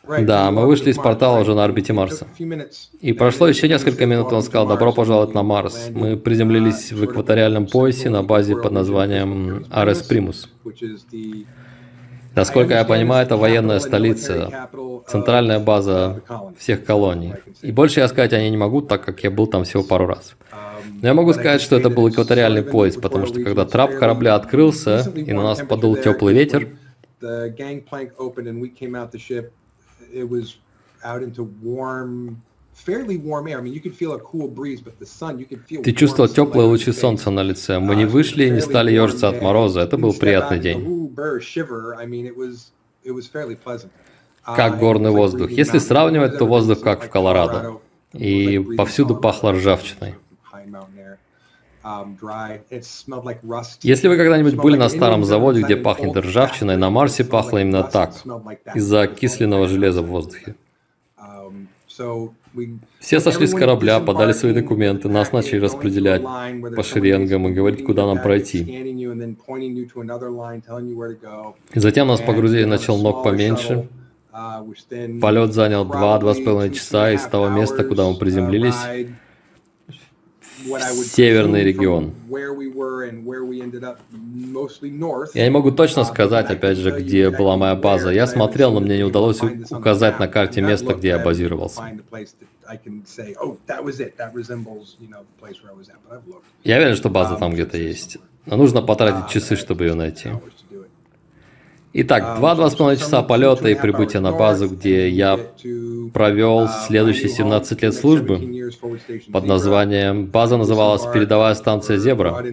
да, 0.05 0.51
мы 0.51 0.65
вышли 0.65 0.91
из 0.91 0.97
портала 0.97 1.39
уже 1.39 1.55
на 1.55 1.63
орбите 1.63 1.93
Марса. 1.93 2.27
И 2.99 3.13
прошло 3.13 3.47
еще 3.47 3.69
несколько 3.69 4.05
минут, 4.05 4.33
он 4.33 4.41
сказал, 4.41 4.67
добро 4.67 4.91
пожаловать 4.91 5.33
на 5.33 5.43
Марс. 5.43 5.89
Мы 5.91 6.17
приземлились 6.17 6.91
в 6.91 7.05
экваториальном 7.05 7.67
поясе 7.67 8.09
на 8.09 8.21
базе 8.21 8.55
под 8.55 8.71
названием 8.71 9.65
Арес 9.69 10.01
Примус. 10.03 10.49
Насколько 12.35 12.73
я 12.73 12.83
понимаю, 12.83 13.25
это 13.25 13.37
военная 13.37 13.79
столица, 13.79 14.69
центральная 15.07 15.59
база 15.59 16.21
всех 16.57 16.83
колоний. 16.83 17.35
И 17.61 17.71
больше 17.71 17.99
я 17.99 18.07
сказать 18.07 18.33
о 18.33 18.39
ней 18.39 18.49
не 18.49 18.57
могу, 18.57 18.81
так 18.81 19.05
как 19.05 19.23
я 19.23 19.31
был 19.31 19.47
там 19.47 19.63
всего 19.63 19.83
пару 19.83 20.07
раз. 20.07 20.35
Но 21.01 21.07
я 21.07 21.13
могу 21.13 21.31
сказать, 21.33 21.61
что 21.61 21.77
это 21.77 21.89
был 21.89 22.09
экваториальный 22.09 22.63
пояс, 22.63 22.95
потому 22.95 23.27
что 23.27 23.41
когда 23.41 23.65
трап 23.65 23.95
корабля 23.95 24.35
открылся, 24.35 25.11
и 25.15 25.31
на 25.31 25.43
нас 25.43 25.61
подул 25.61 25.95
теплый 25.95 26.33
ветер, 26.33 26.69
it 30.13 30.29
was 30.29 30.57
out 31.03 31.21
into 31.21 31.43
warm 31.61 32.37
ты 35.83 35.93
чувствовал 35.93 36.27
теплые 36.29 36.67
лучи 36.67 36.91
солнца 36.91 37.29
на 37.29 37.43
лице. 37.43 37.79
Мы 37.79 37.95
не 37.95 38.05
вышли 38.05 38.45
и 38.45 38.49
не 38.49 38.61
стали 38.61 38.91
ежиться 38.91 39.29
от 39.29 39.41
мороза. 39.41 39.81
Это 39.81 39.97
был 39.97 40.13
приятный 40.13 40.59
день. 40.59 41.13
Как 44.43 44.79
горный 44.79 45.11
воздух. 45.11 45.51
Если 45.51 45.77
сравнивать, 45.77 46.37
то 46.37 46.45
воздух 46.45 46.81
как 46.81 47.05
в 47.05 47.09
Колорадо. 47.09 47.79
И 48.13 48.59
повсюду 48.75 49.15
пахло 49.15 49.53
ржавчиной. 49.53 50.15
Если 53.81 54.07
вы 54.07 54.17
когда-нибудь 54.17 54.55
были 54.55 54.77
на 54.77 54.89
старом 54.89 55.25
заводе, 55.25 55.61
где 55.61 55.75
пахнет 55.75 56.15
ржавчиной, 56.15 56.77
на 56.77 56.89
Марсе 56.89 57.25
пахло 57.25 57.59
именно 57.59 57.83
так, 57.83 58.13
из-за 58.73 59.01
окисленного 59.01 59.67
железа 59.67 60.01
в 60.01 60.07
воздухе. 60.07 60.55
Все 62.99 63.19
сошли 63.19 63.47
с 63.47 63.53
корабля, 63.53 63.99
подали 63.99 64.31
свои 64.31 64.53
документы, 64.53 65.09
нас 65.09 65.31
начали 65.31 65.59
распределять 65.59 66.21
по 66.21 66.83
шеренгам 66.83 67.47
и 67.47 67.51
говорить, 67.51 67.83
куда 67.83 68.05
нам 68.05 68.21
пройти. 68.21 68.61
И 71.73 71.79
затем 71.79 72.07
нас 72.07 72.21
погрузили 72.21 72.65
на 72.65 72.77
челнок 72.77 73.23
поменьше. 73.23 73.89
Полет 75.21 75.53
занял 75.53 75.85
2-2,5 75.85 76.73
часа 76.73 77.11
из 77.11 77.23
того 77.23 77.49
места, 77.49 77.83
куда 77.83 78.07
мы 78.07 78.15
приземлились 78.15 78.75
северный 81.05 81.63
регион. 81.63 82.13
Я 85.33 85.43
не 85.45 85.49
могу 85.49 85.71
точно 85.71 86.03
сказать, 86.03 86.49
опять 86.49 86.77
же, 86.77 86.91
где 86.91 87.29
была 87.29 87.57
моя 87.57 87.75
база. 87.75 88.09
Я 88.09 88.27
смотрел, 88.27 88.73
но 88.73 88.79
мне 88.79 88.97
не 88.97 89.03
удалось 89.03 89.41
указать 89.69 90.19
на 90.19 90.27
карте 90.27 90.61
место, 90.61 90.93
где 90.93 91.09
я 91.09 91.19
базировался. 91.19 91.81
Oh, 91.81 93.57
я 96.63 96.77
уверен, 96.77 96.95
что 96.95 97.09
база 97.09 97.35
там 97.35 97.53
где-то 97.53 97.77
есть. 97.77 98.17
Но 98.45 98.57
нужно 98.57 98.81
потратить 98.81 99.29
часы, 99.29 99.55
чтобы 99.55 99.85
ее 99.85 99.93
найти. 99.93 100.29
Итак, 101.95 102.39
два-два 102.39 102.71
с 102.71 102.75
половиной 102.75 102.99
часа 102.99 103.21
полета 103.21 103.69
и 103.69 103.75
прибытия 103.75 104.19
на 104.19 104.31
базу, 104.31 104.67
где 104.67 105.07
я 105.09 105.39
провел 106.11 106.67
следующие 106.87 107.29
17 107.29 107.83
лет 107.83 107.93
службы. 107.93 108.71
Под 109.31 109.45
названием... 109.45 110.25
База 110.25 110.57
называлась 110.57 111.03
«Передовая 111.13 111.53
станция 111.53 111.97
Зебра». 111.97 112.43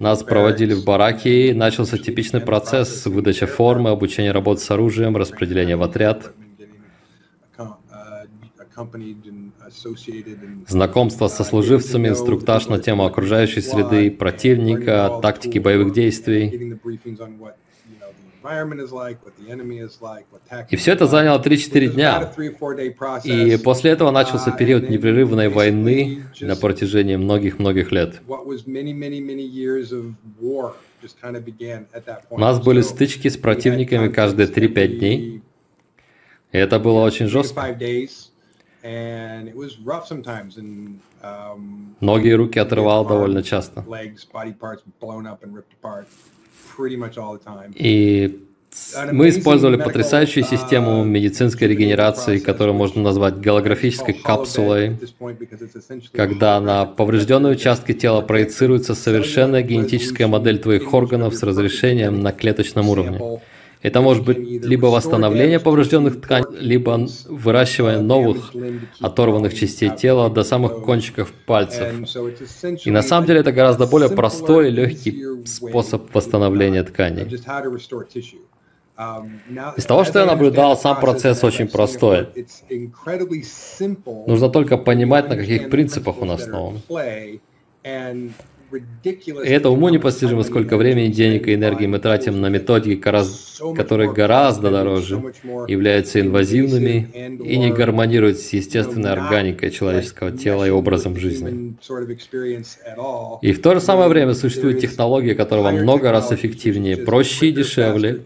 Нас 0.00 0.24
проводили 0.24 0.74
в 0.74 0.84
бараке, 0.84 1.50
и 1.50 1.52
начался 1.52 1.96
типичный 1.96 2.40
процесс 2.40 3.06
выдача 3.06 3.46
формы, 3.46 3.90
обучение 3.90 4.32
работы 4.32 4.62
с 4.62 4.70
оружием, 4.72 5.16
распределение 5.16 5.76
в 5.76 5.82
отряд. 5.82 6.32
Знакомство 10.66 11.28
со 11.28 11.44
служивцами, 11.44 12.08
инструктаж 12.08 12.66
на 12.66 12.80
тему 12.80 13.04
окружающей 13.04 13.60
среды, 13.60 14.10
противника, 14.10 15.20
тактики 15.22 15.60
боевых 15.60 15.92
действий. 15.92 16.78
И 20.70 20.76
все 20.76 20.92
это 20.92 21.06
заняло 21.06 21.40
3-4 21.40 21.86
дня. 21.88 22.32
И 23.24 23.56
после 23.58 23.90
этого 23.90 24.10
начался 24.10 24.50
uh, 24.50 24.56
период 24.56 24.88
непрерывной 24.88 25.48
войны 25.48 26.24
на 26.40 26.56
протяжении 26.56 27.16
многих-многих 27.16 27.92
лет. 27.92 28.20
У 32.30 32.38
нас 32.38 32.60
были 32.60 32.80
стычки 32.80 33.28
с 33.28 33.36
противниками 33.36 34.08
каждые 34.08 34.48
3-5 34.48 34.86
дней. 34.98 35.42
И 36.52 36.58
это 36.58 36.78
было 36.78 37.00
очень 37.00 37.26
жестко. 37.26 37.76
Ноги 42.00 42.28
и 42.28 42.32
руки 42.32 42.58
отрывал 42.58 43.06
довольно 43.06 43.42
часто. 43.42 43.84
И 47.74 48.40
мы 49.12 49.30
использовали 49.30 49.76
потрясающую 49.76 50.44
систему 50.44 51.02
медицинской 51.04 51.66
регенерации, 51.66 52.38
которую 52.38 52.74
можно 52.74 53.02
назвать 53.02 53.40
голографической 53.40 54.14
капсулой, 54.14 54.96
когда 56.12 56.60
на 56.60 56.86
поврежденные 56.86 57.52
участки 57.54 57.92
тела 57.92 58.20
проецируется 58.20 58.94
совершенная 58.94 59.62
генетическая 59.62 60.28
модель 60.28 60.58
твоих 60.58 60.92
органов 60.94 61.34
с 61.34 61.42
разрешением 61.42 62.20
на 62.20 62.32
клеточном 62.32 62.88
уровне. 62.88 63.40
Это 63.82 64.02
может 64.02 64.24
быть 64.24 64.38
либо 64.38 64.86
восстановление 64.86 65.58
поврежденных 65.58 66.20
тканей, 66.20 66.58
либо 66.58 67.06
выращивание 67.26 68.00
новых 68.00 68.52
оторванных 69.00 69.54
частей 69.54 69.90
тела 69.90 70.28
до 70.28 70.42
самых 70.44 70.82
кончиков 70.82 71.32
пальцев. 71.46 71.94
И 72.84 72.90
на 72.90 73.02
самом 73.02 73.26
деле 73.26 73.40
это 73.40 73.52
гораздо 73.52 73.86
более 73.86 74.10
простой 74.10 74.68
и 74.68 74.70
легкий 74.70 75.46
способ 75.46 76.14
восстановления 76.14 76.82
тканей. 76.82 77.24
Из 79.76 79.86
того, 79.86 80.04
что 80.04 80.18
я 80.18 80.26
наблюдал, 80.26 80.76
сам 80.76 81.00
процесс 81.00 81.42
очень 81.42 81.68
простой. 81.68 82.28
Нужно 84.26 84.50
только 84.50 84.76
понимать, 84.76 85.28
на 85.30 85.36
каких 85.36 85.70
принципах 85.70 86.20
он 86.20 86.32
основан. 86.32 86.80
И 89.02 89.32
это 89.44 89.70
уму 89.70 89.88
непостижимо, 89.88 90.42
сколько 90.42 90.76
времени, 90.76 91.08
денег 91.08 91.48
и 91.48 91.54
энергии 91.54 91.86
мы 91.86 91.98
тратим 91.98 92.40
на 92.40 92.48
методики, 92.48 93.00
которые 93.00 94.12
гораздо 94.12 94.70
дороже, 94.70 95.22
являются 95.68 96.20
инвазивными 96.20 97.08
и 97.44 97.58
не 97.58 97.70
гармонируют 97.72 98.38
с 98.38 98.52
естественной 98.52 99.12
органикой 99.12 99.70
человеческого 99.70 100.30
тела 100.32 100.66
и 100.66 100.70
образом 100.70 101.16
жизни. 101.16 101.74
И 103.42 103.52
в 103.52 103.62
то 103.62 103.74
же 103.74 103.80
самое 103.80 104.08
время 104.08 104.34
существуют 104.34 104.80
технологии, 104.80 105.34
которые 105.34 105.64
во 105.64 105.72
много 105.72 106.10
раз 106.10 106.32
эффективнее, 106.32 106.96
проще 106.96 107.48
и 107.48 107.52
дешевле, 107.52 108.20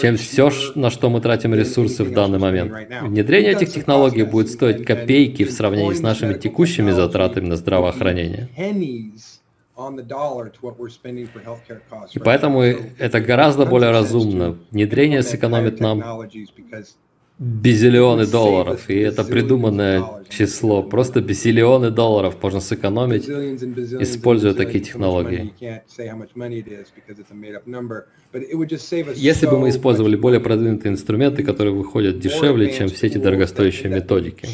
чем 0.00 0.16
все, 0.16 0.50
на 0.74 0.90
что 0.90 1.10
мы 1.10 1.20
тратим 1.20 1.54
ресурсы 1.54 2.04
в 2.04 2.12
данный 2.12 2.38
момент. 2.38 2.72
Внедрение 3.02 3.52
этих 3.52 3.70
технологий 3.70 4.24
будет 4.24 4.50
стоить 4.50 4.84
копейки 4.84 5.44
в 5.44 5.50
сравнении 5.50 5.94
с 5.94 6.00
нашими 6.00 6.34
текущими 6.34 6.90
затратами 6.90 7.46
на 7.46 7.56
здравоохранение. 7.56 8.48
И 12.12 12.18
поэтому 12.18 12.62
это 12.62 13.20
гораздо 13.20 13.66
более 13.66 13.90
разумно. 13.90 14.56
Внедрение 14.70 15.22
сэкономит 15.22 15.80
нам 15.80 16.02
бизиллионы 17.38 18.26
долларов, 18.26 18.88
и 18.88 18.94
это 18.98 19.22
придуманное 19.22 20.24
число. 20.30 20.82
Просто 20.82 21.20
бизиллионы 21.20 21.90
долларов 21.90 22.36
можно 22.42 22.60
сэкономить, 22.60 23.28
используя 23.28 24.54
такие 24.54 24.82
технологии. 24.82 25.52
Если 29.16 29.46
бы 29.46 29.58
мы 29.58 29.68
использовали 29.68 30.16
более 30.16 30.40
продвинутые 30.40 30.92
инструменты, 30.92 31.42
которые 31.44 31.74
выходят 31.74 32.18
дешевле, 32.18 32.72
чем 32.72 32.88
все 32.88 33.08
эти 33.08 33.18
дорогостоящие 33.18 33.92
методики. 33.92 34.46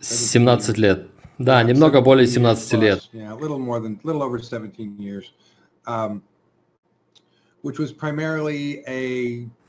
17 0.00 0.78
лет. 0.78 1.06
Да, 1.38 1.62
немного 1.62 2.00
более 2.00 2.26
17 2.26 2.72
лет. 2.74 3.02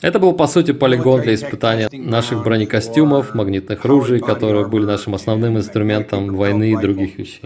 Это 0.02 0.20
был, 0.20 0.34
по 0.34 0.48
сути, 0.48 0.72
полигон 0.72 1.22
для 1.22 1.36
испытания 1.36 1.90
наших 1.92 2.44
бронекостюмов, 2.44 3.36
магнитных 3.36 3.84
ружей, 3.86 4.20
которые 4.20 4.68
были 4.68 4.86
нашим 4.86 5.16
основным 5.16 5.58
инструментом 5.58 6.36
войны 6.36 6.72
и 6.72 6.78
других 6.78 7.18
вещей. 7.18 7.42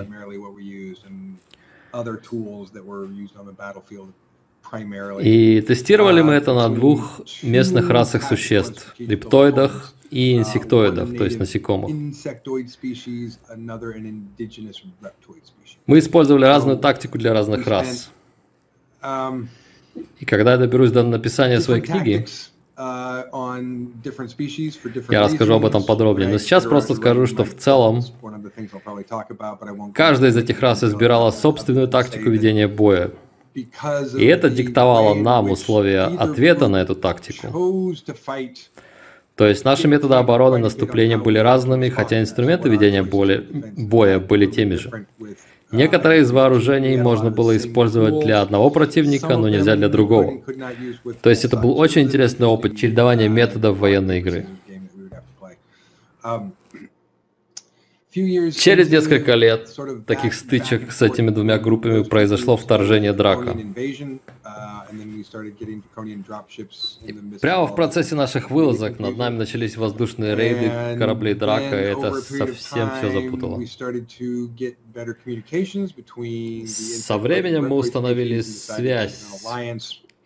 И 5.22 5.62
тестировали 5.62 6.22
мы 6.22 6.34
это 6.34 6.54
на 6.54 6.70
двух 6.70 7.22
местных 7.44 7.90
расах 7.90 8.24
существ– 8.24 8.94
рептоидах 9.00 9.94
и 10.16 10.38
инсектоидах, 10.38 11.18
то 11.18 11.26
есть 11.26 11.40
насекомых. 11.40 11.92
Мы 15.88 16.00
использовали 16.00 16.46
разную 16.46 16.78
тактику 16.78 17.18
для 17.18 17.34
разных 17.34 17.68
рас. 17.68 18.12
И 20.20 20.26
когда 20.26 20.54
я 20.54 20.58
доберусь 20.58 20.92
до 20.92 21.04
написания 21.04 21.60
своей 21.60 21.82
книги, 21.82 22.26
я 25.10 25.22
расскажу 25.22 25.54
об 25.54 25.66
этом 25.66 25.84
подробнее, 25.84 26.30
но 26.30 26.38
сейчас 26.38 26.64
просто 26.64 26.96
скажу, 26.96 27.28
что 27.28 27.44
в 27.44 27.54
целом 27.54 28.02
каждая 29.94 30.32
из 30.32 30.38
этих 30.38 30.62
рас 30.62 30.82
избирала 30.82 31.32
собственную 31.32 31.90
тактику 31.90 32.30
ведения 32.30 32.70
боя. 32.70 33.12
И 33.54 34.26
это 34.26 34.50
диктовало 34.50 35.14
нам 35.14 35.52
условия 35.52 36.04
ответа 36.04 36.70
на 36.70 36.78
эту 36.78 36.96
тактику. 36.96 37.48
То 39.36 39.48
есть 39.48 39.66
наши 39.66 39.88
методы 39.88 40.16
обороны 40.16 40.58
и 40.58 40.62
наступления 40.62 41.18
были 41.18 41.40
разными, 41.40 41.90
хотя 41.90 42.22
инструменты 42.22 42.70
ведения 42.70 43.04
боли, 43.04 43.46
боя 43.78 44.20
были 44.20 44.46
теми 44.46 44.76
же. 44.76 45.06
Некоторые 45.72 46.22
из 46.22 46.32
вооружений 46.32 46.96
можно 46.96 47.32
было 47.32 47.58
использовать 47.58 48.24
для 48.24 48.42
одного 48.42 48.70
противника, 48.70 49.36
но 49.36 49.50
нельзя 49.50 49.76
для 49.76 49.90
другого. 49.90 50.42
То 51.22 51.30
есть 51.30 51.44
это 51.44 51.58
был 51.58 51.78
очень 51.78 52.04
интересный 52.04 52.48
опыт 52.48 52.78
чередования 52.78 53.28
методов 53.28 53.78
военной 53.78 54.20
игры. 54.20 54.46
Через 58.14 58.90
несколько 58.90 59.34
лет 59.34 59.70
таких 60.08 60.34
стычек 60.34 60.94
с 60.94 61.02
этими 61.02 61.32
двумя 61.32 61.60
группами 61.60 62.04
произошло 62.04 62.56
вторжение 62.56 63.12
Драка. 63.12 63.58
И 67.06 67.14
прямо 67.42 67.68
в 67.68 67.76
процессе 67.76 68.16
наших 68.16 68.52
вылазок 68.52 69.00
над 69.00 69.18
нами 69.18 69.38
начались 69.38 69.78
воздушные 69.78 70.36
рейды 70.36 70.98
кораблей 70.98 71.34
Драка, 71.34 71.80
и 71.80 71.86
это 71.92 72.14
совсем 72.22 72.92
все 72.98 73.12
запутало. 73.12 73.62
Со 76.68 77.18
временем 77.18 77.68
мы 77.68 77.76
установили 77.76 78.42
связь 78.42 79.26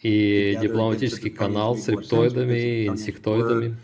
и 0.02 0.58
дипломатический 0.62 1.30
канал 1.30 1.76
с 1.76 1.88
рептоидами 1.88 2.58
и 2.58 2.88
инсектоидами 2.88 3.78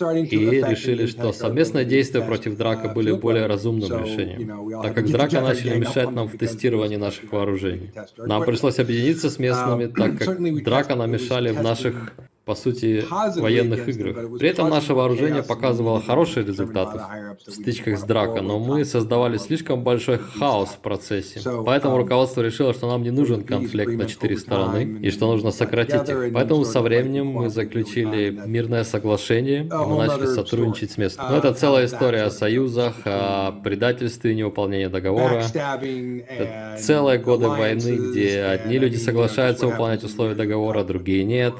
и 0.00 0.62
решили, 0.62 1.06
что 1.06 1.32
совместные 1.32 1.84
действия 1.84 2.22
против 2.22 2.56
Драка 2.56 2.88
были 2.88 3.12
более 3.12 3.46
разумным 3.46 3.90
решением, 4.04 4.82
так 4.82 4.94
как 4.94 5.10
Драка 5.10 5.40
начали 5.40 5.78
мешать 5.78 6.10
нам 6.10 6.28
в 6.28 6.36
тестировании 6.36 6.96
наших 6.96 7.32
вооружений. 7.32 7.92
Нам 8.18 8.44
пришлось 8.44 8.78
объединиться 8.78 9.30
с 9.30 9.38
местными, 9.38 9.86
так 9.86 10.18
как 10.18 10.64
Драка 10.64 10.94
намешали 10.94 11.50
в 11.50 11.62
наших 11.62 12.12
по 12.44 12.54
сути, 12.54 13.04
военных 13.40 13.88
играх. 13.88 14.38
При 14.38 14.48
этом 14.48 14.68
наше 14.68 14.94
вооружение 14.94 15.42
показывало 15.42 16.00
хорошие 16.00 16.44
результаты 16.44 17.00
в 17.46 17.50
стычках 17.50 17.98
с 17.98 18.02
Драко, 18.02 18.42
но 18.42 18.58
мы 18.58 18.84
создавали 18.84 19.38
слишком 19.38 19.82
большой 19.82 20.18
хаос 20.18 20.70
в 20.70 20.78
процессе. 20.78 21.40
Поэтому 21.64 21.96
руководство 21.96 22.42
решило, 22.42 22.74
что 22.74 22.88
нам 22.88 23.02
не 23.02 23.10
нужен 23.10 23.44
конфликт 23.44 23.92
на 23.92 24.06
четыре 24.06 24.36
стороны, 24.36 24.98
и 25.00 25.10
что 25.10 25.26
нужно 25.26 25.50
сократить 25.50 26.08
их. 26.08 26.32
Поэтому 26.32 26.64
со 26.64 26.82
временем 26.82 27.26
мы 27.26 27.48
заключили 27.48 28.30
мирное 28.46 28.84
соглашение, 28.84 29.62
и 29.64 29.86
мы 29.86 30.06
начали 30.06 30.26
сотрудничать 30.26 30.92
с 30.92 30.98
местными. 30.98 31.30
Но 31.30 31.38
это 31.38 31.54
целая 31.54 31.86
история 31.86 32.24
о 32.24 32.30
союзах, 32.30 32.94
о 33.04 33.52
предательстве 33.52 34.32
и 34.32 34.34
невыполнении 34.34 34.86
договора. 34.86 35.44
Это 35.54 36.76
целые 36.78 37.18
годы 37.18 37.48
войны, 37.48 38.10
где 38.10 38.42
одни 38.42 38.78
люди 38.78 38.96
соглашаются 38.96 39.66
выполнять 39.66 40.04
условия 40.04 40.34
договора, 40.34 40.84
другие 40.84 41.24
нет. 41.24 41.54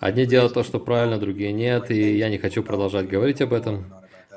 Одни 0.00 0.26
делают 0.26 0.54
то, 0.54 0.62
что 0.62 0.78
правильно, 0.78 1.18
другие 1.18 1.52
нет, 1.52 1.90
и 1.90 2.16
я 2.16 2.28
не 2.28 2.38
хочу 2.38 2.62
продолжать 2.62 3.08
говорить 3.08 3.40
об 3.40 3.52
этом. 3.52 3.86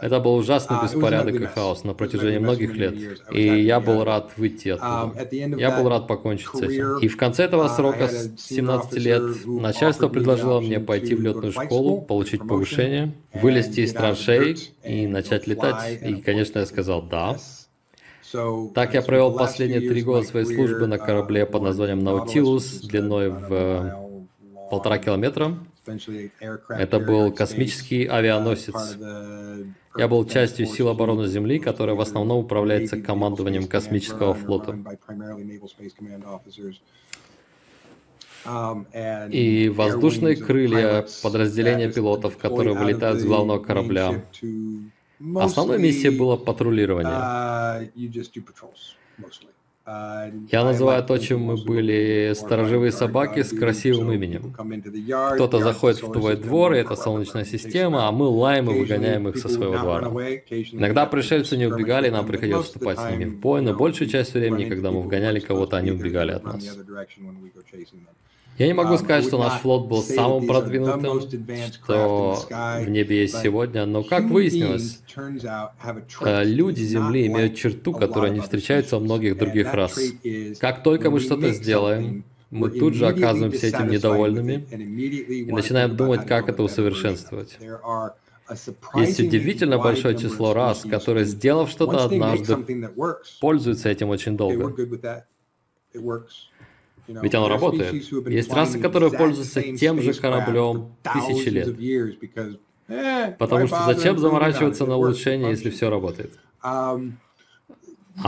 Это 0.01 0.19
был 0.19 0.35
ужасный 0.35 0.77
беспорядок 0.83 1.35
и 1.35 1.45
хаос 1.45 1.85
на 1.85 1.93
протяжении 1.93 2.39
многих 2.39 2.75
лет, 2.75 2.93
и 3.31 3.61
я 3.61 3.79
был 3.79 4.03
рад 4.03 4.31
выйти 4.35 4.69
оттуда. 4.69 5.13
Я 5.31 5.79
был 5.79 5.87
рад 5.87 6.07
покончить 6.07 6.49
с 6.49 6.61
этим. 6.61 6.97
И 6.97 7.07
в 7.07 7.15
конце 7.15 7.45
этого 7.45 7.69
срока, 7.69 8.09
17 8.09 8.93
лет, 8.95 9.45
начальство 9.45 10.09
предложило 10.09 10.59
мне 10.59 10.79
пойти 10.79 11.15
в 11.15 11.21
летную 11.21 11.53
школу, 11.53 12.01
получить 12.01 12.41
повышение, 12.41 13.13
вылезти 13.33 13.81
из 13.81 13.93
траншей 13.93 14.57
и 14.83 15.07
начать 15.07 15.47
летать. 15.47 16.01
И, 16.01 16.15
конечно, 16.15 16.59
я 16.59 16.65
сказал 16.65 17.01
«да». 17.01 17.37
Так 18.73 18.95
я 18.95 19.03
провел 19.03 19.37
последние 19.37 19.87
три 19.87 20.01
года 20.01 20.25
своей 20.25 20.47
службы 20.47 20.87
на 20.87 20.97
корабле 20.97 21.45
под 21.45 21.61
названием 21.61 21.99
Наутилус, 21.99 22.81
длиной 22.81 23.29
в 23.29 24.12
полтора 24.73 24.97
километра. 24.97 25.59
Это 26.69 26.99
был 26.99 27.31
космический 27.31 28.07
авианосец. 28.07 28.97
Я 29.95 30.07
был 30.07 30.25
частью 30.25 30.65
сил 30.65 30.89
обороны 30.89 31.27
Земли, 31.27 31.59
которая 31.59 31.95
в 31.95 32.01
основном 32.01 32.39
управляется 32.39 32.99
командованием 32.99 33.67
космического 33.67 34.33
флота. 34.33 34.79
И 39.29 39.69
воздушные 39.69 40.35
крылья, 40.35 41.05
подразделения 41.21 41.91
пилотов, 41.91 42.37
которые 42.37 42.75
вылетают 42.75 43.21
с 43.21 43.25
главного 43.25 43.59
корабля. 43.59 44.25
Основной 45.35 45.77
миссией 45.77 46.17
было 46.17 46.35
патрулирование. 46.35 47.91
Я 49.85 50.63
называю 50.63 51.03
то, 51.03 51.17
чем 51.17 51.41
мы 51.41 51.57
были, 51.57 52.31
сторожевые 52.35 52.93
собаки 52.93 53.41
с 53.41 53.49
красивым 53.49 54.13
именем. 54.13 54.53
Кто-то 55.33 55.59
заходит 55.59 56.01
в 56.01 56.11
твой 56.11 56.37
двор, 56.37 56.73
и 56.73 56.77
это 56.77 56.95
солнечная 56.95 57.43
система, 57.43 58.07
а 58.07 58.11
мы 58.13 58.27
лаем 58.27 58.71
и 58.71 58.79
выгоняем 58.79 59.27
их 59.27 59.37
со 59.37 59.49
своего 59.49 59.77
двора. 59.77 60.07
Иногда 60.71 61.05
пришельцы 61.05 61.57
не 61.57 61.65
убегали, 61.65 62.09
нам 62.09 62.25
приходилось 62.25 62.67
вступать 62.67 62.97
с 62.97 63.11
ними 63.11 63.25
в 63.25 63.39
бой, 63.39 63.61
но 63.61 63.73
большую 63.73 64.09
часть 64.09 64.33
времени, 64.33 64.69
когда 64.69 64.91
мы 64.91 65.01
вгоняли 65.01 65.41
кого-то, 65.41 65.75
они 65.75 65.91
убегали 65.91 66.31
от 66.31 66.45
нас. 66.45 66.77
Я 68.57 68.67
не 68.67 68.73
могу 68.73 68.97
сказать, 68.97 69.25
что 69.25 69.37
наш 69.37 69.61
флот 69.61 69.87
был 69.87 70.01
самым 70.03 70.45
продвинутым, 70.45 71.21
что 71.71 72.45
в 72.49 72.89
небе 72.89 73.21
есть 73.21 73.41
сегодня, 73.41 73.85
но 73.85 74.03
как 74.03 74.25
выяснилось, 74.25 75.01
э, 76.21 76.43
люди 76.43 76.81
Земли 76.81 77.27
имеют 77.27 77.55
черту, 77.55 77.93
которая 77.93 78.31
не 78.31 78.41
встречается 78.41 78.97
у 78.97 78.99
многих 78.99 79.37
других 79.37 79.73
рас. 79.73 79.99
Как 80.59 80.83
только 80.83 81.09
мы 81.09 81.19
что-то 81.19 81.51
сделаем, 81.51 82.23
мы 82.51 82.69
тут 82.69 82.93
же 82.93 83.07
оказываемся 83.07 83.67
этим 83.67 83.89
недовольными 83.89 84.65
и 84.71 85.51
начинаем 85.51 85.95
думать, 85.95 86.27
как 86.27 86.49
это 86.49 86.61
усовершенствовать. 86.61 87.57
Есть 88.95 89.19
удивительно 89.19 89.79
большое 89.79 90.17
число 90.17 90.53
рас, 90.53 90.85
которые, 90.87 91.25
сделав 91.25 91.69
что-то 91.69 92.05
однажды, 92.05 92.91
пользуются 93.41 93.89
этим 93.89 94.09
очень 94.09 94.37
долго. 94.37 94.75
Ведь 97.07 97.35
оно 97.35 97.47
работает. 97.49 97.93
Есть 98.27 98.51
расы, 98.53 98.79
которые 98.79 99.11
пользуются 99.11 99.61
тем 99.61 100.01
же 100.01 100.13
кораблем 100.13 100.95
тысячи 101.01 101.49
лет. 101.49 101.75
Потому 103.37 103.67
что 103.67 103.83
зачем 103.85 104.17
заморачиваться 104.17 104.85
на 104.85 104.97
улучшение, 104.97 105.49
если 105.51 105.69
все 105.69 105.89
работает? 105.89 106.37
А 106.61 106.97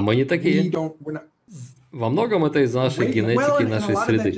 мы 0.02 0.16
не 0.16 0.26
такие. 0.26 0.72
Во 1.92 2.10
многом 2.10 2.44
это 2.44 2.60
из 2.60 2.74
нашей 2.74 3.12
генетики, 3.12 3.64
нашей 3.64 3.96
среды. 3.96 4.34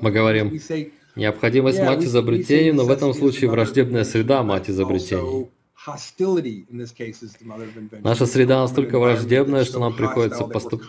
Мы 0.00 0.10
говорим, 0.12 0.60
необходимость 1.16 1.80
мать 1.80 2.04
изобретений, 2.04 2.70
но 2.72 2.84
в 2.84 2.90
этом 2.90 3.12
случае 3.14 3.50
враждебная 3.50 4.04
среда 4.04 4.42
мать 4.44 4.70
изобретений. 4.70 5.48
Наша 8.02 8.26
среда 8.26 8.62
настолько 8.62 8.98
враждебная, 8.98 9.64
что 9.64 9.78
нам 9.78 9.94
приходится 9.94 10.44
поступ... 10.44 10.82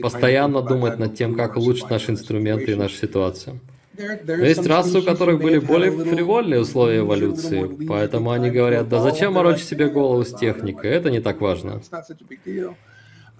постоянно 0.00 0.62
думать 0.62 0.98
над 0.98 1.14
тем, 1.16 1.34
как 1.34 1.56
улучшить 1.56 1.90
наши 1.90 2.12
инструменты 2.12 2.72
и 2.72 2.74
нашу 2.74 2.94
ситуацию. 2.94 3.60
Но 3.96 4.44
есть 4.44 4.66
расы, 4.66 4.98
у 4.98 5.02
которых 5.02 5.40
были 5.40 5.58
более 5.58 5.92
фривольные 5.92 6.60
условия 6.60 6.98
эволюции, 6.98 7.86
поэтому 7.86 8.30
они 8.30 8.50
говорят, 8.50 8.88
да 8.88 9.00
зачем 9.00 9.34
морочить 9.34 9.68
себе 9.68 9.88
голову 9.88 10.24
с 10.24 10.34
техникой, 10.34 10.90
это 10.90 11.10
не 11.10 11.20
так 11.20 11.40
важно. 11.40 11.80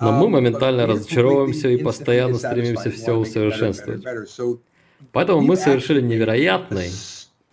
Но 0.01 0.13
мы 0.13 0.27
um, 0.27 0.31
моментально 0.31 0.87
разочаровываемся 0.87 1.69
и 1.69 1.83
постоянно 1.83 2.37
стремимся 2.37 2.91
все 2.91 3.13
усовершенствовать. 3.13 4.05
Поэтому 5.13 5.41
мы 5.41 5.57
совершили 5.57 6.01
невероятный 6.01 6.91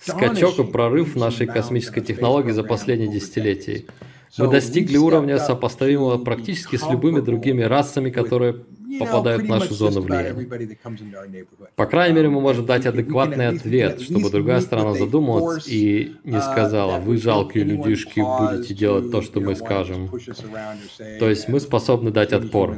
скачок 0.01 0.59
и 0.59 0.63
прорыв 0.63 1.15
нашей 1.15 1.47
космической 1.47 2.01
технологии 2.01 2.51
за 2.51 2.63
последние 2.63 3.09
десятилетия. 3.09 3.85
Мы 4.37 4.47
достигли 4.47 4.97
уровня, 4.97 5.39
сопоставимого 5.39 6.17
практически 6.17 6.77
с 6.77 6.89
любыми 6.89 7.19
другими 7.19 7.63
расами, 7.63 8.09
которые 8.09 8.63
попадают 8.99 9.43
в 9.43 9.47
нашу 9.47 9.73
зону 9.73 10.01
влияния. 10.01 10.47
По 11.75 11.86
крайней 11.86 12.15
мере, 12.15 12.30
мы 12.30 12.41
можем 12.41 12.65
дать 12.65 12.86
адекватный 12.86 13.47
ответ, 13.47 14.01
чтобы 14.01 14.30
другая 14.30 14.62
сторона 14.62 14.93
задумалась 14.93 15.67
и 15.67 16.15
не 16.23 16.41
сказала, 16.41 16.99
вы 16.99 17.17
жалкие 17.17 17.63
людишки, 17.63 18.19
будете 18.19 18.73
делать 18.73 19.12
то, 19.12 19.21
что 19.21 19.39
мы 19.39 19.56
скажем. 19.56 20.10
То 21.19 21.30
есть 21.30 21.47
мы 21.47 21.60
способны 21.60 22.12
дать 22.12 22.34
отпор 22.34 22.77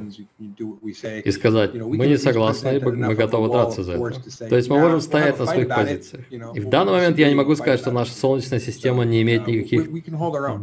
и 1.23 1.31
сказать, 1.31 1.73
мы 1.73 2.07
не 2.07 2.17
согласны, 2.17 2.79
мы 2.79 3.15
готовы 3.15 3.49
драться 3.49 3.83
за 3.83 3.93
это. 3.93 4.49
То 4.49 4.55
есть 4.55 4.69
мы 4.69 4.79
можем 4.79 5.01
стоять 5.01 5.39
на 5.39 5.45
своих 5.45 5.67
позициях. 5.67 6.23
И 6.31 6.59
в 6.59 6.69
данный 6.69 6.93
момент 6.93 7.17
я 7.17 7.29
не 7.29 7.35
могу 7.35 7.55
сказать, 7.55 7.79
что 7.79 7.91
наша 7.91 8.13
Солнечная 8.13 8.59
система 8.59 9.03
не 9.03 9.21
имеет 9.21 9.47
никаких 9.47 9.89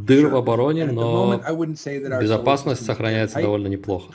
дыр 0.05 0.29
в 0.29 0.37
обороне, 0.37 0.87
но 0.87 1.41
безопасность 2.21 2.85
сохраняется 2.85 3.41
довольно 3.41 3.69
неплохо. 3.69 4.13